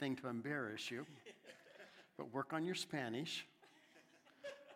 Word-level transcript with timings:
thing 0.00 0.16
to 0.16 0.28
embarrass 0.28 0.90
you, 0.90 1.04
but 2.16 2.32
work 2.32 2.54
on 2.54 2.64
your 2.64 2.74
Spanish. 2.74 3.46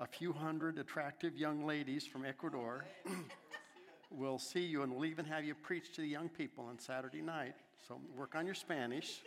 A 0.01 0.07
few 0.07 0.35
hundred 0.35 0.79
attractive 0.79 1.35
young 1.35 1.65
ladies 1.65 2.07
from 2.07 2.27
Ecuador 2.27 2.85
will 4.11 4.39
see 4.39 4.61
you 4.61 4.83
and 4.83 4.95
will 4.95 5.07
even 5.07 5.25
have 5.25 5.43
you 5.43 5.55
preach 5.55 5.95
to 5.95 6.03
the 6.03 6.07
young 6.07 6.29
people 6.29 6.67
on 6.67 6.79
Saturday 6.79 7.23
night. 7.23 7.55
So 7.89 7.99
work 8.15 8.35
on 8.35 8.45
your 8.45 8.55
Spanish 8.55 9.23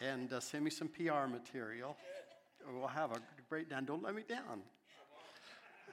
and 0.00 0.32
uh, 0.32 0.40
send 0.40 0.64
me 0.64 0.70
some 0.70 0.88
PR 0.88 1.28
material. 1.30 1.96
We'll 2.68 2.88
have 2.88 3.12
a 3.12 3.20
great 3.48 3.70
day. 3.70 3.76
Don't 3.84 4.02
let 4.02 4.16
me 4.16 4.22
down. 4.28 4.62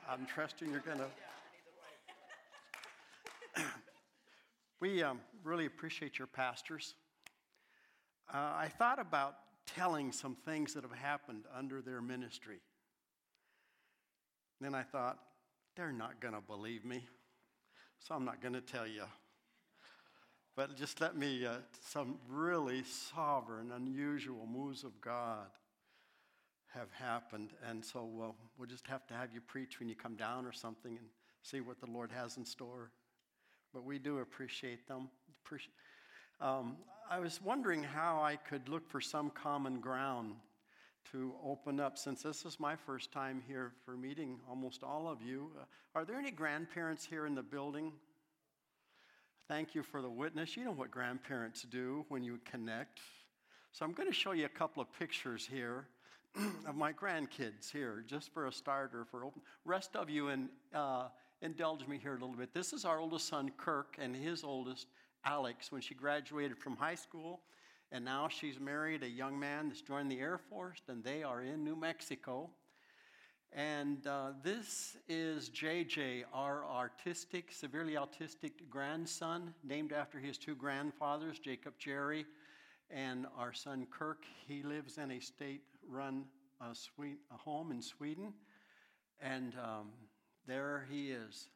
I'm 0.10 0.26
trusting 0.26 0.72
you're 0.72 0.80
going 0.80 0.98
to. 3.56 3.62
we 4.80 5.04
um, 5.04 5.20
really 5.44 5.68
appreciate 5.68 6.18
your 6.18 6.28
pastors. 6.28 6.96
Uh, 8.32 8.38
I 8.38 8.68
thought 8.78 9.00
about 9.00 9.36
telling 9.66 10.12
some 10.12 10.36
things 10.46 10.74
that 10.74 10.84
have 10.84 10.94
happened 10.94 11.46
under 11.56 11.82
their 11.82 12.02
ministry. 12.02 12.60
Then 14.62 14.76
I 14.76 14.84
thought, 14.84 15.18
they're 15.76 15.92
not 15.92 16.20
going 16.20 16.34
to 16.34 16.42
believe 16.42 16.84
me, 16.84 17.08
so 18.00 18.14
I'm 18.14 18.26
not 18.26 18.42
going 18.42 18.54
to 18.54 18.62
tell 18.62 18.86
you. 18.86 19.04
But 20.56 20.76
just 20.76 21.00
let 21.00 21.16
me, 21.16 21.46
uh, 21.46 21.54
some 21.88 22.18
really 22.28 22.84
sovereign, 22.84 23.72
unusual 23.72 24.46
moves 24.46 24.84
of 24.84 25.00
God 25.00 25.48
have 26.74 26.92
happened. 26.92 27.52
And 27.68 27.84
so 27.84 28.00
uh, 28.00 28.32
we'll 28.58 28.68
just 28.68 28.86
have 28.88 29.08
to 29.08 29.14
have 29.14 29.34
you 29.34 29.42
preach 29.42 29.80
when 29.80 29.88
you 29.88 29.96
come 29.96 30.16
down 30.16 30.46
or 30.46 30.52
something 30.52 30.98
and 30.98 31.08
see 31.42 31.62
what 31.62 31.80
the 31.80 31.90
Lord 31.90 32.12
has 32.12 32.38
in 32.38 32.46
store. 32.46 32.92
But 33.74 33.86
we 33.86 34.00
do 34.00 34.20
appreciate 34.20 34.88
them. 34.88 35.10
Appreciate, 35.46 35.74
um, 36.42 36.78
I 37.10 37.20
was 37.20 37.42
wondering 37.42 37.84
how 37.84 38.22
I 38.22 38.36
could 38.36 38.70
look 38.70 38.88
for 38.90 39.02
some 39.02 39.30
common 39.30 39.80
ground 39.80 40.36
to 41.12 41.34
open 41.44 41.80
up 41.80 41.98
since 41.98 42.22
this 42.22 42.46
is 42.46 42.60
my 42.60 42.76
first 42.76 43.12
time 43.12 43.42
here 43.48 43.72
for 43.84 43.98
meeting 43.98 44.40
almost 44.48 44.84
all 44.84 45.08
of 45.08 45.22
you. 45.22 45.52
Uh, 45.60 45.66
are 45.96 46.06
there 46.06 46.18
any 46.18 46.32
grandparents 46.32 47.06
here 47.06 47.26
in 47.26 47.36
the 47.36 47.42
building? 47.42 47.92
Thank 49.48 49.74
you 49.74 49.82
for 49.82 50.02
the 50.02 50.10
witness. 50.10 50.56
You 50.56 50.66
know 50.66 50.72
what 50.72 50.92
grandparents 50.92 51.64
do 51.64 52.06
when 52.10 52.24
you 52.24 52.40
connect. 52.46 53.00
So 53.72 53.86
I'm 53.86 53.94
going 53.94 54.08
to 54.08 54.14
show 54.14 54.32
you 54.32 54.46
a 54.46 54.50
couple 54.50 54.82
of 54.82 54.88
pictures 55.00 55.48
here 55.50 55.88
of 56.68 56.76
my 56.76 56.94
grandkids 56.94 57.72
here, 57.72 58.04
just 58.08 58.32
for 58.32 58.46
a 58.46 58.52
starter. 58.52 59.06
For 59.10 59.26
open. 59.26 59.42
rest 59.66 59.96
of 59.96 60.10
you, 60.10 60.30
and 60.30 60.50
uh, 60.74 61.08
indulge 61.42 61.88
me 61.88 61.98
here 61.98 62.12
a 62.12 62.20
little 62.20 62.36
bit. 62.36 62.54
This 62.54 62.74
is 62.74 62.86
our 62.86 63.00
oldest 63.00 63.28
son, 63.28 63.52
Kirk, 63.58 63.96
and 64.00 64.16
his 64.16 64.44
oldest, 64.44 64.88
Alex, 65.26 65.72
when 65.72 65.82
she 65.82 65.94
graduated 65.94 66.58
from 66.58 66.76
high 66.76 66.96
school. 66.96 67.42
And 67.92 68.06
now 68.06 68.28
she's 68.28 68.60
married 68.60 69.04
a 69.04 69.10
young 69.10 69.40
man 69.40 69.70
that's 69.70 69.82
joined 69.82 70.12
the 70.12 70.20
Air 70.20 70.38
Force, 70.38 70.82
and 70.88 71.04
they 71.04 71.24
are 71.24 71.42
in 71.42 71.64
New 71.64 71.76
Mexico. 71.76 72.50
And 73.52 74.06
uh, 74.06 74.34
this 74.44 74.96
is 75.08 75.50
JJ, 75.50 76.26
our 76.32 76.66
artistic, 76.66 77.52
severely 77.52 77.94
autistic 77.94 78.52
grandson, 78.70 79.56
named 79.64 79.92
after 79.92 80.20
his 80.20 80.38
two 80.38 80.56
grandfathers, 80.56 81.40
Jacob 81.40 81.74
Jerry 81.80 82.26
and 82.92 83.26
our 83.38 83.54
son 83.54 83.88
Kirk. 83.92 84.24
He 84.48 84.64
lives 84.64 84.98
in 84.98 85.12
a 85.12 85.20
state 85.20 85.62
run 85.88 86.26
uh, 86.62 86.74
a 87.00 87.38
home 87.38 87.72
in 87.72 87.82
Sweden. 87.82 88.34
And 89.22 89.54
um, 89.56 89.90
there 90.48 90.86
he 90.90 91.12
is. 91.12 91.50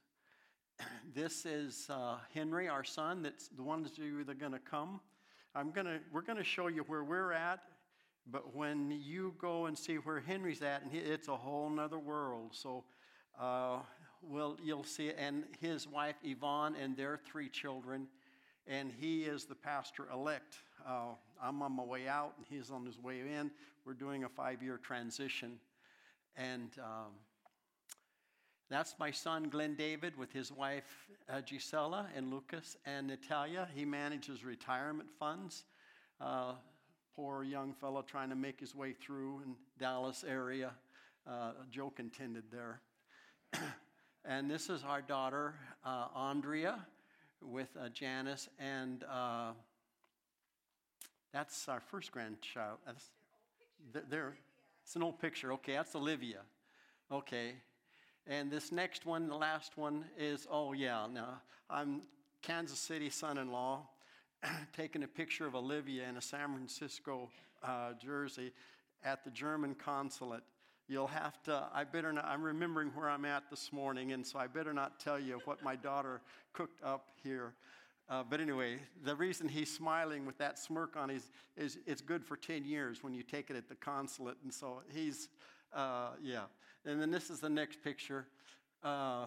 this 1.16 1.46
is 1.46 1.88
uh, 1.90 2.18
Henry, 2.34 2.68
our 2.68 2.84
son, 2.84 3.24
that's 3.24 3.48
the 3.50 3.64
ones 3.64 3.92
that 3.92 4.30
are 4.30 4.34
going 4.34 4.52
to 4.52 4.60
come. 4.60 5.00
I'm 5.56 5.72
gonna, 5.72 6.00
we're 6.12 6.22
going 6.22 6.38
to 6.38 6.44
show 6.44 6.68
you 6.68 6.84
where 6.84 7.04
we're 7.04 7.32
at, 7.32 7.60
but 8.32 8.56
when 8.56 8.92
you 8.92 9.34
go 9.40 9.66
and 9.66 9.78
see 9.78 9.96
where 9.96 10.20
Henry's 10.20 10.62
at, 10.62 10.84
and 10.84 10.94
it's 10.94 11.28
a 11.28 11.36
whole 11.36 11.70
nother 11.70 12.00
world. 12.00 12.52
So 12.54 12.84
uh, 13.40 13.80
well, 14.22 14.58
you'll 14.64 14.84
see, 14.84 15.12
and 15.12 15.44
his 15.60 15.88
wife 15.88 16.16
Yvonne 16.24 16.76
and 16.76 16.96
their 16.96 17.20
three 17.26 17.50
children, 17.50 18.08
and 18.68 18.92
he 18.98 19.24
is 19.24 19.46
the 19.46 19.56
pastor 19.56 20.08
elect. 20.14 20.56
Uh, 20.88 21.16
I'm 21.42 21.62
on 21.62 21.74
my 21.74 21.84
way 21.84 22.08
out, 22.08 22.34
and 22.38 22.46
he's 22.50 22.72
on 22.72 22.86
his 22.86 22.98
way 23.00 23.20
in. 23.20 23.52
We're 23.86 23.94
doing 23.94 24.24
a 24.24 24.30
five 24.30 24.64
year 24.64 24.78
transition. 24.78 25.60
And 26.38 26.72
um, 26.80 27.12
that's 28.74 28.96
my 28.98 29.12
son, 29.12 29.50
Glenn 29.50 29.76
David, 29.76 30.18
with 30.18 30.32
his 30.32 30.52
wife, 30.52 31.08
uh, 31.30 31.42
Gisela, 31.42 32.08
and 32.16 32.32
Lucas 32.32 32.76
and 32.86 33.08
Natalia. 33.08 33.68
He 33.76 33.86
manages 33.86 34.44
retirement 34.44 35.10
funds. 35.20 35.66
Uh, 36.20 36.54
poor 37.16 37.44
young 37.44 37.74
fellow 37.74 38.02
trying 38.02 38.30
to 38.30 38.36
make 38.36 38.60
his 38.60 38.74
way 38.74 38.94
through 38.94 39.42
in 39.46 39.56
Dallas 39.78 40.24
area. 40.28 40.72
Uh, 41.28 41.52
joke 41.70 42.00
intended 42.00 42.44
there. 42.52 42.82
and 44.26 44.50
this 44.50 44.70
is 44.70 44.84
our 44.84 45.02
daughter, 45.02 45.54
uh, 45.86 46.08
Andrea, 46.16 46.80
with 47.42 47.70
uh, 47.80 47.90
Janice, 47.90 48.50
and 48.58 49.04
uh, 49.04 49.52
that's 51.32 51.68
our 51.70 51.80
first 51.80 52.12
grandchild. 52.12 52.78
That's, 52.86 53.06
there, 54.10 54.36
it's 54.84 54.96
an 54.96 55.04
old 55.04 55.20
picture. 55.20 55.54
Okay, 55.54 55.74
that's 55.74 55.96
Olivia. 55.96 56.40
Okay, 57.12 57.54
and 58.28 58.50
this 58.50 58.72
next 58.72 59.06
one, 59.06 59.28
the 59.28 59.36
last 59.36 59.78
one, 59.78 60.06
is 60.18 60.48
oh, 60.50 60.74
yeah, 60.74 61.08
now 61.12 61.42
I'm 61.70 62.02
Kansas 62.42 62.80
City 62.80 63.10
son 63.10 63.38
in 63.38 63.52
law, 63.52 63.82
taking 64.76 65.04
a 65.04 65.08
picture 65.08 65.46
of 65.46 65.56
Olivia 65.56 66.08
in 66.08 66.18
a 66.18 66.22
San 66.22 66.54
Francisco 66.54 67.30
uh, 67.64 67.94
jersey 68.02 68.54
at 69.04 69.24
the 69.26 69.32
German 69.32 69.76
consulate. 69.76 70.44
You'll 70.88 71.08
have 71.08 71.42
to, 71.44 71.66
I 71.74 71.84
better 71.84 72.14
not, 72.14 72.26
I'm 72.26 72.44
remembering 72.44 72.90
where 72.90 73.10
I'm 73.10 73.26
at 73.26 73.50
this 73.50 73.74
morning, 73.74 74.12
and 74.12 74.26
so 74.26 74.40
I 74.40 74.48
better 74.48 74.74
not 74.74 75.00
tell 75.00 75.20
you 75.20 75.42
what 75.46 75.64
my 75.64 75.76
daughter 75.76 76.22
cooked 76.54 76.84
up 76.84 77.08
here. 77.24 77.54
Uh, 78.10 78.24
but 78.30 78.40
anyway, 78.42 78.78
the 79.04 79.16
reason 79.16 79.48
he's 79.48 79.74
smiling 79.74 80.26
with 80.26 80.38
that 80.38 80.60
smirk 80.60 80.96
on 80.96 81.10
his 81.10 81.30
is 81.56 81.78
it's 81.86 82.02
good 82.02 82.24
for 82.24 82.36
10 82.36 82.66
years 82.66 83.02
when 83.02 83.14
you 83.14 83.24
take 83.24 83.50
it 83.50 83.56
at 83.56 83.70
the 83.70 83.76
consulate. 83.76 84.38
And 84.44 84.54
so 84.54 84.82
he's, 84.94 85.30
uh, 85.74 86.10
yeah. 86.22 86.44
And 86.86 87.02
then 87.02 87.12
this 87.12 87.30
is 87.30 87.40
the 87.40 87.50
next 87.50 87.82
picture. 87.84 88.26
Uh, 88.84 89.26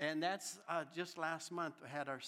and 0.00 0.22
that's 0.22 0.58
uh, 0.68 0.84
just 0.94 1.18
last 1.18 1.52
month. 1.52 1.74
We 1.82 1.88
had 1.88 2.08
our, 2.08 2.20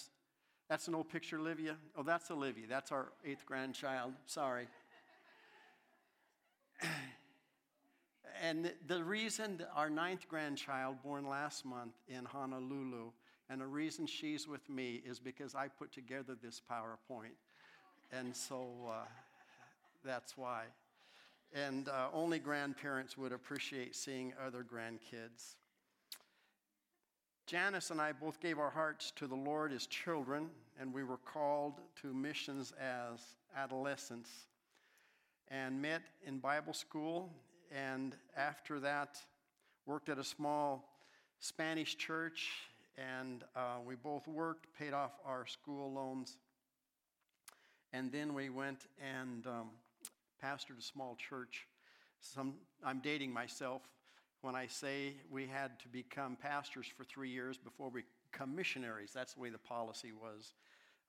that's 0.69 0.87
an 0.87 0.93
old 0.93 1.09
picture, 1.09 1.39
Olivia. 1.39 1.75
Oh, 1.97 2.03
that's 2.03 2.29
Olivia. 2.29 2.65
That's 2.69 2.91
our 2.91 3.07
eighth 3.25 3.45
grandchild. 3.45 4.13
Sorry. 4.27 4.67
and 8.41 8.71
the 8.87 9.03
reason 9.03 9.63
our 9.75 9.89
ninth 9.89 10.27
grandchild, 10.29 10.97
born 11.03 11.27
last 11.27 11.65
month 11.65 11.95
in 12.07 12.23
Honolulu, 12.25 13.11
and 13.49 13.61
the 13.61 13.67
reason 13.67 14.05
she's 14.05 14.47
with 14.47 14.69
me 14.69 15.01
is 15.05 15.19
because 15.19 15.55
I 15.55 15.67
put 15.67 15.91
together 15.91 16.35
this 16.41 16.61
PowerPoint. 16.71 17.35
And 18.11 18.35
so 18.35 18.69
uh, 18.89 19.05
that's 20.03 20.37
why 20.37 20.65
and 21.53 21.87
uh, 21.89 22.07
only 22.13 22.39
grandparents 22.39 23.17
would 23.17 23.31
appreciate 23.31 23.95
seeing 23.95 24.33
other 24.45 24.63
grandkids. 24.63 25.55
Janice 27.47 27.91
and 27.91 28.01
I 28.01 28.11
both 28.11 28.39
gave 28.39 28.57
our 28.57 28.71
hearts 28.71 29.11
to 29.17 29.27
the 29.27 29.35
Lord 29.35 29.71
as 29.71 29.85
children, 29.85 30.49
and 30.79 30.91
we 30.93 31.03
were 31.03 31.17
called 31.17 31.79
to 32.01 32.13
missions 32.13 32.73
as 32.79 33.19
adolescents 33.55 34.31
and 35.49 35.79
met 35.79 36.01
in 36.25 36.39
Bible 36.39 36.73
school. 36.73 37.31
And 37.71 38.15
after 38.35 38.79
that, 38.79 39.17
worked 39.85 40.09
at 40.09 40.17
a 40.17 40.23
small 40.23 40.89
Spanish 41.39 41.97
church, 41.97 42.49
and 42.97 43.43
uh, 43.55 43.77
we 43.85 43.95
both 43.95 44.27
worked, 44.27 44.67
paid 44.77 44.93
off 44.93 45.11
our 45.25 45.45
school 45.45 45.93
loans. 45.93 46.37
And 47.93 48.11
then 48.11 48.33
we 48.33 48.49
went 48.49 48.87
and 48.99 49.45
um, 49.45 49.69
pastored 50.43 50.79
a 50.79 50.81
small 50.81 51.15
church. 51.15 51.67
Some, 52.19 52.55
I'm 52.83 52.99
dating 52.99 53.31
myself 53.31 53.81
when 54.41 54.55
I 54.55 54.67
say 54.67 55.15
we 55.29 55.47
had 55.47 55.79
to 55.79 55.87
become 55.87 56.35
pastors 56.35 56.87
for 56.87 57.03
three 57.03 57.29
years 57.29 57.57
before 57.57 57.89
we 57.89 58.03
become 58.31 58.55
missionaries. 58.55 59.11
That's 59.13 59.33
the 59.33 59.41
way 59.41 59.49
the 59.49 59.57
policy 59.57 60.11
was 60.11 60.53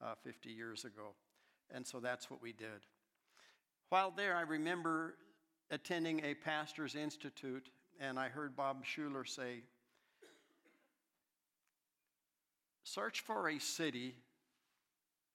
uh, 0.02 0.14
50 0.24 0.50
years 0.50 0.84
ago. 0.84 1.14
And 1.70 1.86
so 1.86 2.00
that's 2.00 2.30
what 2.30 2.40
we 2.40 2.52
did. 2.52 2.86
While 3.88 4.10
there, 4.10 4.36
I 4.36 4.42
remember 4.42 5.14
attending 5.70 6.24
a 6.24 6.34
pastor's 6.34 6.94
institute, 6.94 7.68
and 8.00 8.18
I 8.18 8.28
heard 8.28 8.56
Bob 8.56 8.84
Schuller 8.84 9.26
say, 9.26 9.62
Search 12.84 13.20
for 13.20 13.48
a 13.48 13.58
city, 13.58 14.14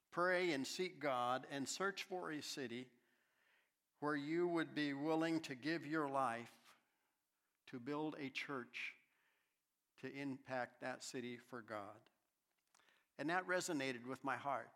pray 0.10 0.54
and 0.54 0.66
seek 0.66 1.02
God, 1.02 1.46
and 1.52 1.68
search 1.68 2.04
for 2.04 2.32
a 2.32 2.42
city 2.42 2.88
where 4.02 4.16
you 4.16 4.48
would 4.48 4.76
be 4.76 4.94
willing 4.94 5.40
to 5.40 5.56
give 5.56 5.86
your 5.86 6.10
life 6.10 6.52
to 7.70 7.80
build 7.80 8.16
a 8.20 8.30
church 8.30 8.94
to 10.02 10.14
impact 10.20 10.82
that 10.82 11.04
city 11.04 11.38
for 11.50 11.62
God. 11.62 12.02
And 13.18 13.30
that 13.30 13.48
resonated 13.48 14.06
with 14.10 14.24
my 14.24 14.36
heart. 14.36 14.70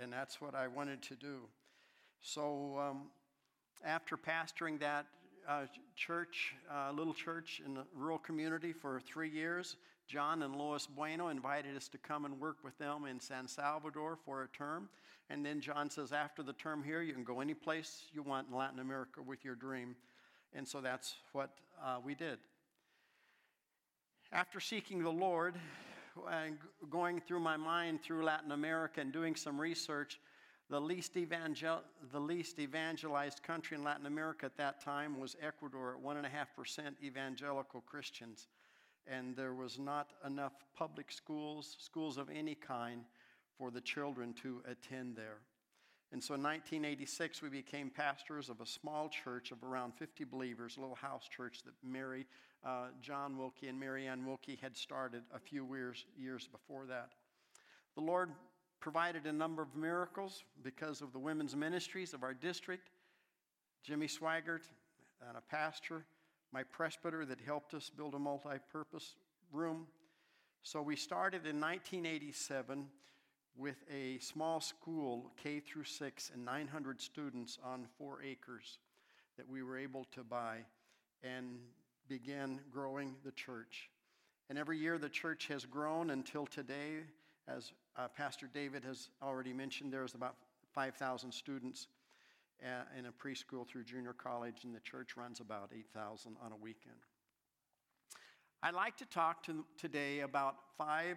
And 0.00 0.12
that's 0.12 0.40
what 0.40 0.54
I 0.54 0.66
wanted 0.66 1.00
to 1.02 1.14
do. 1.14 1.42
So 2.20 2.78
um, 2.78 3.02
after 3.84 4.16
pastoring 4.16 4.80
that 4.80 5.06
uh, 5.48 5.66
church, 5.96 6.54
uh, 6.70 6.90
little 6.92 7.14
church 7.14 7.62
in 7.64 7.76
a 7.76 7.84
rural 7.94 8.18
community 8.18 8.72
for 8.72 9.00
three 9.00 9.30
years, 9.30 9.76
John 10.08 10.42
and 10.42 10.56
Lois 10.56 10.86
Bueno 10.86 11.28
invited 11.28 11.76
us 11.76 11.86
to 11.88 11.98
come 11.98 12.24
and 12.24 12.40
work 12.40 12.56
with 12.64 12.76
them 12.78 13.04
in 13.04 13.20
San 13.20 13.46
Salvador 13.46 14.16
for 14.24 14.42
a 14.42 14.48
term. 14.48 14.88
And 15.28 15.44
then 15.44 15.60
John 15.60 15.90
says, 15.90 16.12
after 16.12 16.42
the 16.42 16.54
term 16.54 16.82
here, 16.82 17.02
you 17.02 17.12
can 17.12 17.24
go 17.24 17.40
any 17.40 17.52
place 17.52 18.04
you 18.14 18.22
want 18.22 18.48
in 18.50 18.56
Latin 18.56 18.78
America 18.78 19.20
with 19.20 19.44
your 19.44 19.54
dream. 19.54 19.94
And 20.54 20.66
so 20.66 20.80
that's 20.80 21.16
what 21.32 21.50
uh, 21.84 21.98
we 22.02 22.14
did. 22.14 22.38
After 24.32 24.60
seeking 24.60 25.02
the 25.02 25.10
Lord 25.12 25.54
and 26.30 26.56
going 26.88 27.20
through 27.20 27.40
my 27.40 27.58
mind 27.58 28.02
through 28.02 28.24
Latin 28.24 28.52
America 28.52 29.02
and 29.02 29.12
doing 29.12 29.36
some 29.36 29.60
research, 29.60 30.18
the 30.70 30.80
least, 30.80 31.18
evangel- 31.18 31.82
the 32.12 32.20
least 32.20 32.58
evangelized 32.58 33.42
country 33.42 33.76
in 33.76 33.84
Latin 33.84 34.06
America 34.06 34.46
at 34.46 34.56
that 34.56 34.82
time 34.82 35.20
was 35.20 35.36
Ecuador 35.42 35.96
at 35.96 36.02
1.5% 36.02 37.02
evangelical 37.02 37.82
Christians. 37.82 38.48
And 39.10 39.34
there 39.34 39.54
was 39.54 39.78
not 39.78 40.12
enough 40.26 40.52
public 40.76 41.10
schools, 41.10 41.76
schools 41.78 42.18
of 42.18 42.28
any 42.30 42.54
kind, 42.54 43.04
for 43.56 43.70
the 43.70 43.80
children 43.80 44.34
to 44.42 44.62
attend 44.70 45.16
there. 45.16 45.38
And 46.10 46.22
so 46.22 46.34
in 46.34 46.42
1986, 46.42 47.42
we 47.42 47.48
became 47.50 47.90
pastors 47.90 48.48
of 48.48 48.60
a 48.60 48.66
small 48.66 49.08
church 49.08 49.50
of 49.50 49.62
around 49.62 49.94
50 49.94 50.24
believers, 50.24 50.76
a 50.76 50.80
little 50.80 50.94
house 50.94 51.28
church 51.28 51.62
that 51.64 51.74
Mary, 51.82 52.26
uh, 52.64 52.86
John 53.02 53.36
Wilkie, 53.36 53.68
and 53.68 53.78
Mary 53.78 54.06
Ann 54.06 54.24
Wilkie 54.24 54.58
had 54.60 54.74
started 54.76 55.22
a 55.34 55.38
few 55.38 55.66
years, 55.74 56.06
years 56.16 56.48
before 56.50 56.86
that. 56.86 57.10
The 57.94 58.00
Lord 58.00 58.30
provided 58.80 59.26
a 59.26 59.32
number 59.32 59.60
of 59.60 59.74
miracles 59.76 60.44
because 60.62 61.02
of 61.02 61.12
the 61.12 61.18
women's 61.18 61.54
ministries 61.54 62.14
of 62.14 62.22
our 62.22 62.32
district. 62.32 62.88
Jimmy 63.82 64.06
Swaggart, 64.06 64.68
and 65.26 65.36
a 65.36 65.40
pastor, 65.40 66.04
my 66.52 66.62
presbyter 66.62 67.24
that 67.26 67.40
helped 67.40 67.74
us 67.74 67.90
build 67.94 68.14
a 68.14 68.18
multi 68.18 68.58
purpose 68.72 69.14
room. 69.52 69.86
So 70.62 70.82
we 70.82 70.96
started 70.96 71.46
in 71.46 71.60
1987 71.60 72.86
with 73.56 73.76
a 73.92 74.18
small 74.18 74.60
school, 74.60 75.32
K 75.42 75.60
through 75.60 75.84
6, 75.84 76.30
and 76.32 76.44
900 76.44 77.00
students 77.00 77.58
on 77.64 77.86
four 77.98 78.22
acres 78.22 78.78
that 79.36 79.48
we 79.48 79.62
were 79.62 79.76
able 79.76 80.04
to 80.12 80.22
buy 80.22 80.58
and 81.22 81.58
began 82.08 82.60
growing 82.70 83.14
the 83.24 83.32
church. 83.32 83.90
And 84.48 84.58
every 84.58 84.78
year 84.78 84.96
the 84.98 85.08
church 85.08 85.48
has 85.48 85.64
grown 85.64 86.10
until 86.10 86.46
today, 86.46 87.00
as 87.46 87.72
uh, 87.96 88.08
Pastor 88.08 88.48
David 88.52 88.84
has 88.84 89.10
already 89.22 89.52
mentioned, 89.52 89.92
there's 89.92 90.14
about 90.14 90.36
5,000 90.72 91.32
students 91.32 91.88
in 92.62 93.06
a 93.06 93.12
preschool 93.12 93.66
through 93.66 93.84
junior 93.84 94.12
college, 94.12 94.64
and 94.64 94.74
the 94.74 94.80
church 94.80 95.16
runs 95.16 95.40
about 95.40 95.70
8,000 95.74 96.36
on 96.44 96.52
a 96.52 96.56
weekend. 96.56 96.96
I'd 98.62 98.74
like 98.74 98.96
to 98.96 99.06
talk 99.06 99.44
to 99.44 99.64
today 99.76 100.20
about 100.20 100.56
five 100.76 101.16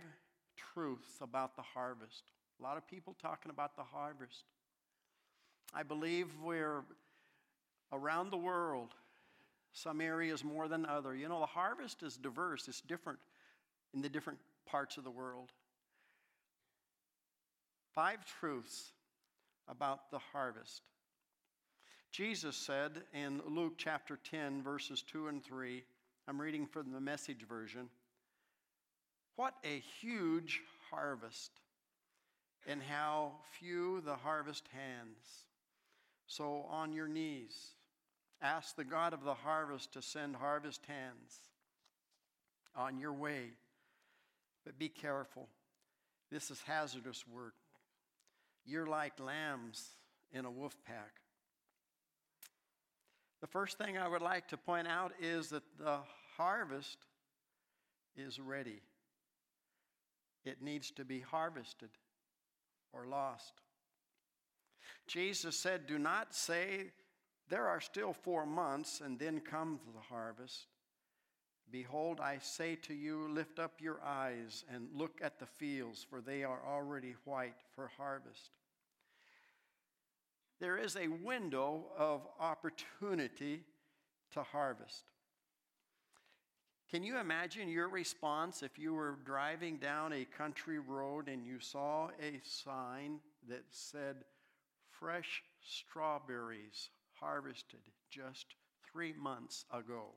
truths 0.55 1.17
about 1.21 1.55
the 1.55 1.63
harvest. 1.63 2.23
A 2.59 2.63
lot 2.63 2.77
of 2.77 2.87
people 2.87 3.15
talking 3.19 3.49
about 3.49 3.75
the 3.75 3.83
harvest. 3.83 4.43
I 5.73 5.83
believe 5.83 6.27
we're 6.43 6.83
around 7.91 8.29
the 8.29 8.37
world, 8.37 8.89
some 9.73 10.01
areas 10.01 10.43
more 10.43 10.67
than 10.67 10.85
other. 10.85 11.15
You 11.15 11.29
know, 11.29 11.39
the 11.39 11.45
harvest 11.45 12.03
is 12.03 12.17
diverse, 12.17 12.67
it's 12.67 12.81
different 12.81 13.19
in 13.93 14.01
the 14.01 14.09
different 14.09 14.39
parts 14.65 14.97
of 14.97 15.03
the 15.03 15.11
world. 15.11 15.51
Five 17.95 18.19
truths 18.39 18.91
about 19.67 20.11
the 20.11 20.19
harvest. 20.19 20.81
Jesus 22.11 22.57
said 22.57 23.03
in 23.13 23.41
Luke 23.47 23.75
chapter 23.77 24.19
10, 24.29 24.63
verses 24.63 25.01
2 25.01 25.29
and 25.29 25.41
3, 25.41 25.81
I'm 26.27 26.41
reading 26.41 26.67
from 26.67 26.91
the 26.91 26.99
message 26.99 27.47
version. 27.47 27.87
What 29.37 29.53
a 29.63 29.81
huge 30.01 30.61
harvest, 30.89 31.51
and 32.67 32.81
how 32.83 33.31
few 33.57 34.01
the 34.01 34.15
harvest 34.15 34.67
hands. 34.73 35.45
So, 36.27 36.65
on 36.69 36.91
your 36.91 37.07
knees, 37.07 37.75
ask 38.41 38.75
the 38.75 38.83
God 38.83 39.13
of 39.13 39.23
the 39.23 39.33
harvest 39.33 39.93
to 39.93 40.01
send 40.01 40.35
harvest 40.35 40.81
hands 40.85 41.37
on 42.75 42.99
your 42.99 43.13
way. 43.13 43.51
But 44.65 44.77
be 44.77 44.89
careful. 44.89 45.47
This 46.29 46.51
is 46.51 46.61
hazardous 46.67 47.25
work. 47.25 47.55
You're 48.65 48.87
like 48.87 49.17
lambs 49.17 49.91
in 50.33 50.43
a 50.43 50.51
wolf 50.51 50.75
pack. 50.85 51.20
The 53.41 53.47
first 53.47 53.79
thing 53.79 53.97
I 53.97 54.07
would 54.07 54.21
like 54.21 54.47
to 54.49 54.57
point 54.57 54.87
out 54.87 55.13
is 55.19 55.49
that 55.49 55.63
the 55.79 55.97
harvest 56.37 56.97
is 58.15 58.39
ready. 58.39 58.81
It 60.45 60.61
needs 60.61 60.91
to 60.91 61.05
be 61.05 61.19
harvested 61.19 61.89
or 62.93 63.07
lost. 63.07 63.53
Jesus 65.07 65.57
said, 65.57 65.87
Do 65.87 65.97
not 65.97 66.35
say, 66.35 66.91
There 67.49 67.67
are 67.67 67.81
still 67.81 68.13
four 68.13 68.45
months, 68.45 69.01
and 69.03 69.17
then 69.17 69.39
comes 69.39 69.81
the 69.93 70.01
harvest. 70.01 70.67
Behold, 71.71 72.19
I 72.19 72.37
say 72.39 72.75
to 72.83 72.93
you, 72.93 73.29
lift 73.29 73.57
up 73.57 73.79
your 73.79 74.01
eyes 74.03 74.65
and 74.71 74.89
look 74.93 75.19
at 75.21 75.39
the 75.39 75.45
fields, 75.45 76.05
for 76.07 76.19
they 76.19 76.43
are 76.43 76.61
already 76.67 77.15
white 77.23 77.55
for 77.75 77.89
harvest. 77.97 78.51
There 80.61 80.77
is 80.77 80.95
a 80.95 81.07
window 81.07 81.85
of 81.97 82.21
opportunity 82.39 83.63
to 84.33 84.43
harvest. 84.43 85.05
Can 86.91 87.01
you 87.01 87.17
imagine 87.17 87.67
your 87.67 87.89
response 87.89 88.61
if 88.61 88.77
you 88.77 88.93
were 88.93 89.17
driving 89.25 89.77
down 89.77 90.13
a 90.13 90.23
country 90.23 90.77
road 90.77 91.29
and 91.29 91.43
you 91.43 91.59
saw 91.59 92.09
a 92.21 92.39
sign 92.43 93.21
that 93.49 93.63
said, 93.71 94.17
Fresh 94.91 95.41
strawberries 95.67 96.89
harvested 97.19 97.79
just 98.11 98.45
three 98.91 99.13
months 99.13 99.65
ago? 99.73 100.09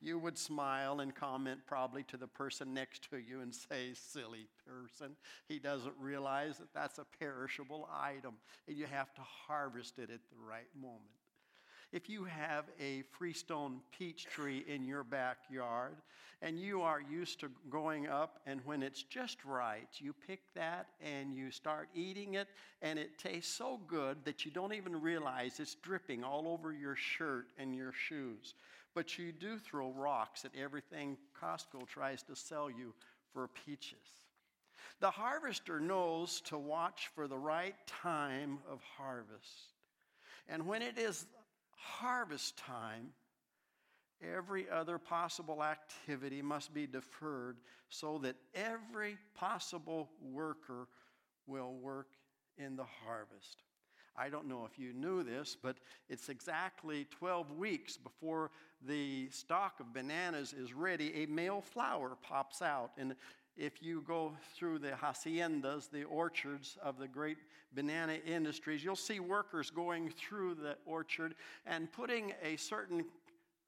You 0.00 0.18
would 0.18 0.36
smile 0.36 1.00
and 1.00 1.14
comment 1.14 1.60
probably 1.66 2.02
to 2.04 2.16
the 2.16 2.26
person 2.26 2.74
next 2.74 3.08
to 3.10 3.16
you 3.16 3.40
and 3.40 3.54
say, 3.54 3.92
Silly 3.94 4.46
person. 4.66 5.16
He 5.48 5.58
doesn't 5.58 5.94
realize 5.98 6.58
that 6.58 6.72
that's 6.74 6.98
a 6.98 7.06
perishable 7.18 7.88
item 7.92 8.34
and 8.68 8.76
you 8.76 8.86
have 8.86 9.14
to 9.14 9.22
harvest 9.22 9.98
it 9.98 10.10
at 10.10 10.20
the 10.30 10.38
right 10.46 10.68
moment. 10.80 11.02
If 11.92 12.10
you 12.10 12.24
have 12.24 12.64
a 12.80 13.02
freestone 13.16 13.80
peach 13.96 14.26
tree 14.26 14.64
in 14.68 14.84
your 14.84 15.04
backyard 15.04 15.96
and 16.42 16.60
you 16.60 16.82
are 16.82 17.00
used 17.00 17.40
to 17.40 17.50
going 17.70 18.08
up, 18.08 18.40
and 18.44 18.60
when 18.64 18.82
it's 18.82 19.02
just 19.02 19.42
right, 19.44 19.88
you 19.98 20.14
pick 20.26 20.40
that 20.54 20.88
and 21.00 21.34
you 21.34 21.50
start 21.50 21.88
eating 21.94 22.34
it, 22.34 22.48
and 22.82 22.98
it 22.98 23.18
tastes 23.18 23.54
so 23.54 23.80
good 23.86 24.18
that 24.24 24.44
you 24.44 24.50
don't 24.50 24.74
even 24.74 25.00
realize 25.00 25.58
it's 25.58 25.76
dripping 25.76 26.22
all 26.22 26.46
over 26.46 26.72
your 26.72 26.96
shirt 26.96 27.46
and 27.58 27.74
your 27.74 27.92
shoes. 27.92 28.54
But 28.96 29.18
you 29.18 29.30
do 29.30 29.58
throw 29.58 29.90
rocks 29.90 30.46
at 30.46 30.52
everything 30.58 31.18
Costco 31.38 31.86
tries 31.86 32.22
to 32.22 32.34
sell 32.34 32.70
you 32.70 32.94
for 33.34 33.46
peaches. 33.46 33.98
The 35.00 35.10
harvester 35.10 35.78
knows 35.78 36.40
to 36.46 36.56
watch 36.56 37.10
for 37.14 37.28
the 37.28 37.36
right 37.36 37.74
time 37.86 38.58
of 38.66 38.80
harvest. 38.96 39.74
And 40.48 40.66
when 40.66 40.80
it 40.80 40.96
is 40.96 41.26
harvest 41.76 42.56
time, 42.56 43.10
every 44.22 44.66
other 44.70 44.96
possible 44.96 45.62
activity 45.62 46.40
must 46.40 46.72
be 46.72 46.86
deferred 46.86 47.58
so 47.90 48.16
that 48.22 48.36
every 48.54 49.18
possible 49.34 50.08
worker 50.22 50.88
will 51.46 51.74
work 51.74 52.08
in 52.56 52.76
the 52.76 52.86
harvest. 53.04 53.62
I 54.18 54.28
don't 54.28 54.46
know 54.48 54.66
if 54.70 54.78
you 54.78 54.92
knew 54.92 55.22
this, 55.22 55.56
but 55.60 55.76
it's 56.08 56.28
exactly 56.28 57.06
12 57.10 57.52
weeks 57.52 57.96
before 57.96 58.50
the 58.86 59.28
stalk 59.30 59.80
of 59.80 59.92
bananas 59.92 60.52
is 60.52 60.72
ready. 60.72 61.22
A 61.22 61.26
male 61.26 61.60
flower 61.60 62.16
pops 62.22 62.62
out. 62.62 62.92
And 62.98 63.14
if 63.56 63.82
you 63.82 64.02
go 64.06 64.32
through 64.54 64.80
the 64.80 64.90
haciendas, 64.90 65.90
the 65.90 66.04
orchards 66.04 66.76
of 66.82 66.98
the 66.98 67.08
great 67.08 67.38
banana 67.74 68.18
industries, 68.26 68.84
you'll 68.84 68.96
see 68.96 69.20
workers 69.20 69.70
going 69.70 70.10
through 70.10 70.54
the 70.54 70.76
orchard 70.84 71.34
and 71.66 71.90
putting 71.90 72.32
a 72.42 72.56
certain 72.56 73.04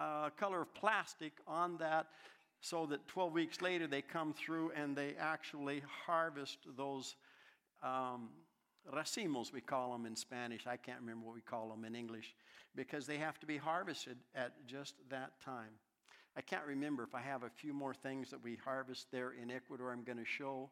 uh, 0.01 0.31
color 0.31 0.63
of 0.63 0.75
plastic 0.75 1.33
on 1.47 1.77
that 1.79 2.07
so 2.61 2.87
that 2.87 3.07
12 3.09 3.33
weeks 3.33 3.63
later 3.63 3.87
they 3.87 4.03
come 4.03 4.33
through 4.33 4.73
and 4.77 4.97
they 4.97 5.15
actually 5.19 5.83
harvest 6.07 6.59
those 6.77 7.17
um, 7.83 8.29
racimos, 8.93 9.53
we 9.53 9.61
call 9.61 9.93
them 9.93 10.07
in 10.07 10.17
Spanish. 10.17 10.67
I 10.67 10.77
can't 10.77 11.01
remember 11.01 11.27
what 11.27 11.35
we 11.35 11.41
call 11.41 11.69
them 11.69 11.85
in 11.85 11.95
English 11.95 12.35
because 12.75 13.07
they 13.07 13.19
have 13.19 13.39
to 13.41 13.47
be 13.47 13.57
harvested 13.57 14.19
at 14.35 14.67
just 14.67 14.95
that 15.11 15.41
time. 15.45 15.73
I 16.37 16.41
can't 16.41 16.67
remember 16.67 17.03
if 17.03 17.15
I 17.15 17.21
have 17.21 17.43
a 17.43 17.51
few 17.51 17.73
more 17.73 17.95
things 17.95 18.31
that 18.31 18.43
we 18.43 18.57
harvest 18.65 19.09
there 19.11 19.33
in 19.33 19.51
Ecuador 19.51 19.93
I'm 19.93 20.05
going 20.05 20.19
to 20.19 20.25
show. 20.25 20.71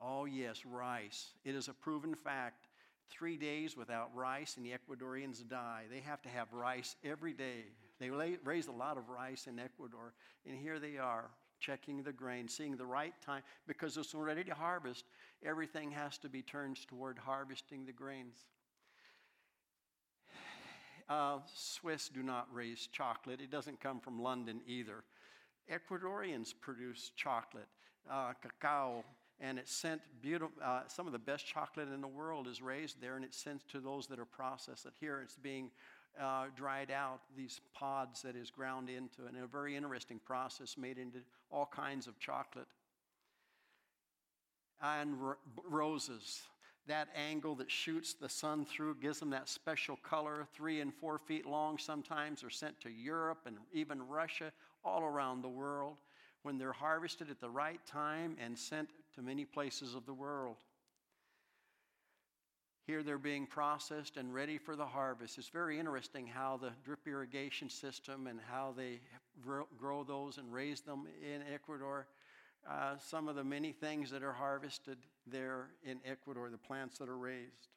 Oh, 0.00 0.24
yes, 0.24 0.64
rice. 0.64 1.32
It 1.44 1.54
is 1.54 1.68
a 1.68 1.72
proven 1.72 2.14
fact 2.14 2.68
three 3.10 3.36
days 3.36 3.76
without 3.76 4.14
rice, 4.14 4.56
and 4.56 4.64
the 4.64 4.72
Ecuadorians 4.72 5.46
die. 5.48 5.84
They 5.90 6.00
have 6.00 6.22
to 6.22 6.28
have 6.28 6.52
rice 6.52 6.96
every 7.04 7.32
day. 7.32 7.64
They 7.98 8.10
raise 8.10 8.66
a 8.68 8.72
lot 8.72 8.96
of 8.96 9.08
rice 9.08 9.46
in 9.46 9.58
Ecuador, 9.58 10.14
and 10.46 10.56
here 10.56 10.78
they 10.78 10.98
are 10.98 11.30
checking 11.62 12.02
the 12.02 12.12
grain, 12.12 12.48
seeing 12.48 12.76
the 12.76 12.84
right 12.84 13.14
time, 13.24 13.42
because 13.66 13.96
it's 13.96 14.14
ready 14.14 14.42
to 14.44 14.54
harvest. 14.54 15.04
Everything 15.44 15.92
has 15.92 16.18
to 16.18 16.28
be 16.28 16.42
turned 16.42 16.86
toward 16.88 17.18
harvesting 17.18 17.86
the 17.86 17.92
grains. 17.92 18.36
Uh, 21.08 21.40
Swiss 21.52 22.08
do 22.08 22.22
not 22.22 22.46
raise 22.54 22.88
chocolate. 22.90 23.40
It 23.40 23.50
doesn't 23.50 23.80
come 23.80 24.00
from 24.00 24.22
London 24.22 24.60
either. 24.66 25.02
Ecuadorians 25.70 26.54
produce 26.58 27.10
chocolate, 27.16 27.66
uh, 28.10 28.32
cacao, 28.40 29.04
and 29.40 29.58
it's 29.58 29.74
sent 29.74 30.00
beautiful. 30.22 30.54
Uh, 30.64 30.82
some 30.86 31.06
of 31.06 31.12
the 31.12 31.18
best 31.18 31.44
chocolate 31.44 31.88
in 31.92 32.00
the 32.00 32.08
world 32.08 32.46
is 32.46 32.62
raised 32.62 33.00
there, 33.00 33.16
and 33.16 33.24
it's 33.24 33.36
sent 33.36 33.68
to 33.68 33.80
those 33.80 34.06
that 34.06 34.18
are 34.18 34.24
processed. 34.24 34.86
Here, 35.00 35.20
it's 35.20 35.36
being 35.36 35.70
uh, 36.20 36.46
dried 36.56 36.90
out, 36.90 37.20
these 37.36 37.60
pods 37.74 38.22
that 38.22 38.36
is 38.36 38.50
ground 38.50 38.88
into, 38.88 39.26
and 39.26 39.36
a 39.36 39.46
very 39.46 39.76
interesting 39.76 40.20
process 40.24 40.76
made 40.76 40.98
into 40.98 41.18
all 41.50 41.66
kinds 41.66 42.06
of 42.06 42.18
chocolate. 42.18 42.66
And 44.82 45.16
roses, 45.64 46.42
that 46.86 47.08
angle 47.14 47.54
that 47.56 47.70
shoots 47.70 48.14
the 48.14 48.28
sun 48.28 48.64
through 48.64 48.96
gives 48.96 49.20
them 49.20 49.30
that 49.30 49.48
special 49.48 49.96
color, 49.96 50.46
three 50.52 50.80
and 50.80 50.92
four 50.92 51.18
feet 51.18 51.46
long 51.46 51.78
sometimes, 51.78 52.42
are 52.42 52.50
sent 52.50 52.80
to 52.80 52.90
Europe 52.90 53.42
and 53.46 53.56
even 53.72 54.06
Russia, 54.06 54.52
all 54.84 55.02
around 55.02 55.42
the 55.42 55.48
world, 55.48 55.96
when 56.42 56.58
they're 56.58 56.72
harvested 56.72 57.30
at 57.30 57.40
the 57.40 57.48
right 57.48 57.84
time 57.86 58.36
and 58.44 58.58
sent 58.58 58.90
to 59.14 59.22
many 59.22 59.44
places 59.44 59.94
of 59.94 60.04
the 60.06 60.14
world. 60.14 60.56
Here 62.84 63.04
they're 63.04 63.18
being 63.18 63.46
processed 63.46 64.16
and 64.16 64.34
ready 64.34 64.58
for 64.58 64.74
the 64.74 64.86
harvest. 64.86 65.38
It's 65.38 65.48
very 65.48 65.78
interesting 65.78 66.26
how 66.26 66.58
the 66.60 66.72
drip 66.84 67.06
irrigation 67.06 67.70
system 67.70 68.26
and 68.26 68.40
how 68.50 68.74
they 68.76 69.00
grow 69.78 70.02
those 70.02 70.38
and 70.38 70.52
raise 70.52 70.80
them 70.80 71.06
in 71.22 71.42
Ecuador. 71.52 72.08
Uh, 72.68 72.96
some 72.98 73.28
of 73.28 73.36
the 73.36 73.44
many 73.44 73.72
things 73.72 74.10
that 74.10 74.22
are 74.22 74.32
harvested 74.32 74.98
there 75.26 75.68
in 75.84 76.00
Ecuador, 76.04 76.50
the 76.50 76.58
plants 76.58 76.98
that 76.98 77.08
are 77.08 77.16
raised. 77.16 77.68